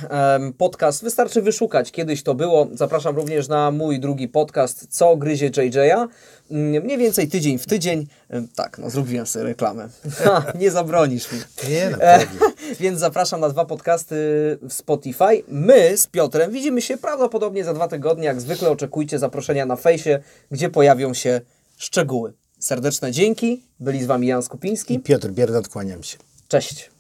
Podcast 0.59 1.03
wystarczy 1.03 1.43
wyszukać. 1.43 1.93
Kiedyś 1.93 2.23
to 2.23 2.35
było. 2.35 2.67
Zapraszam 2.75 3.17
również 3.17 3.49
na 3.49 3.71
mój 3.71 4.01
drugi 4.01 4.29
podcast 4.29 4.87
Co 4.91 5.17
gryzie 5.17 5.51
JJ'a. 5.51 6.09
Mm, 6.51 6.85
Mniej 6.85 6.99
więcej 6.99 7.29
tydzień 7.29 7.59
w 7.59 7.67
tydzień. 7.67 8.07
Tak, 8.55 8.79
no 8.79 8.91
zrobiłem 8.91 9.27
sobie 9.27 9.45
reklamę. 9.45 9.89
Ha, 10.11 10.53
nie 10.55 10.71
zabronisz 10.71 11.33
mi. 11.33 11.39
Nie, 11.71 11.91
no, 11.91 11.99
E. 12.01 12.27
Więc 12.81 13.01
zapraszam 13.01 13.41
na 13.41 13.49
dwa 13.49 13.65
podcasty 13.65 14.17
w 14.63 14.73
Spotify. 14.73 15.43
My 15.49 15.97
z 15.97 16.07
Piotrem 16.07 16.51
widzimy 16.51 16.83
się 16.83 16.97
prawdopodobnie 16.97 17.65
za 17.65 17.75
dwa 17.75 17.89
tygodnie. 17.89 18.25
Jak 18.25 18.41
zwykle 18.41 18.71
oczekujcie 18.71 19.19
zaproszenia 19.19 19.67
na 19.67 19.77
fejsie, 19.77 20.19
gdzie 20.51 20.71
pojawią 20.71 21.15
się 21.15 21.41
szczegóły. 21.77 22.33
Serdeczne 22.59 23.13
dzięki. 23.13 23.63
Byli 23.81 24.03
z 24.03 24.07
Wami 24.07 24.27
Jan 24.27 24.43
Skupiński. 24.43 24.95
I 24.95 25.01
Piotr 25.01 25.29
Biernat, 25.29 25.69
kłaniam 25.69 26.03
się. 26.03 26.19
Cześć. 26.49 26.91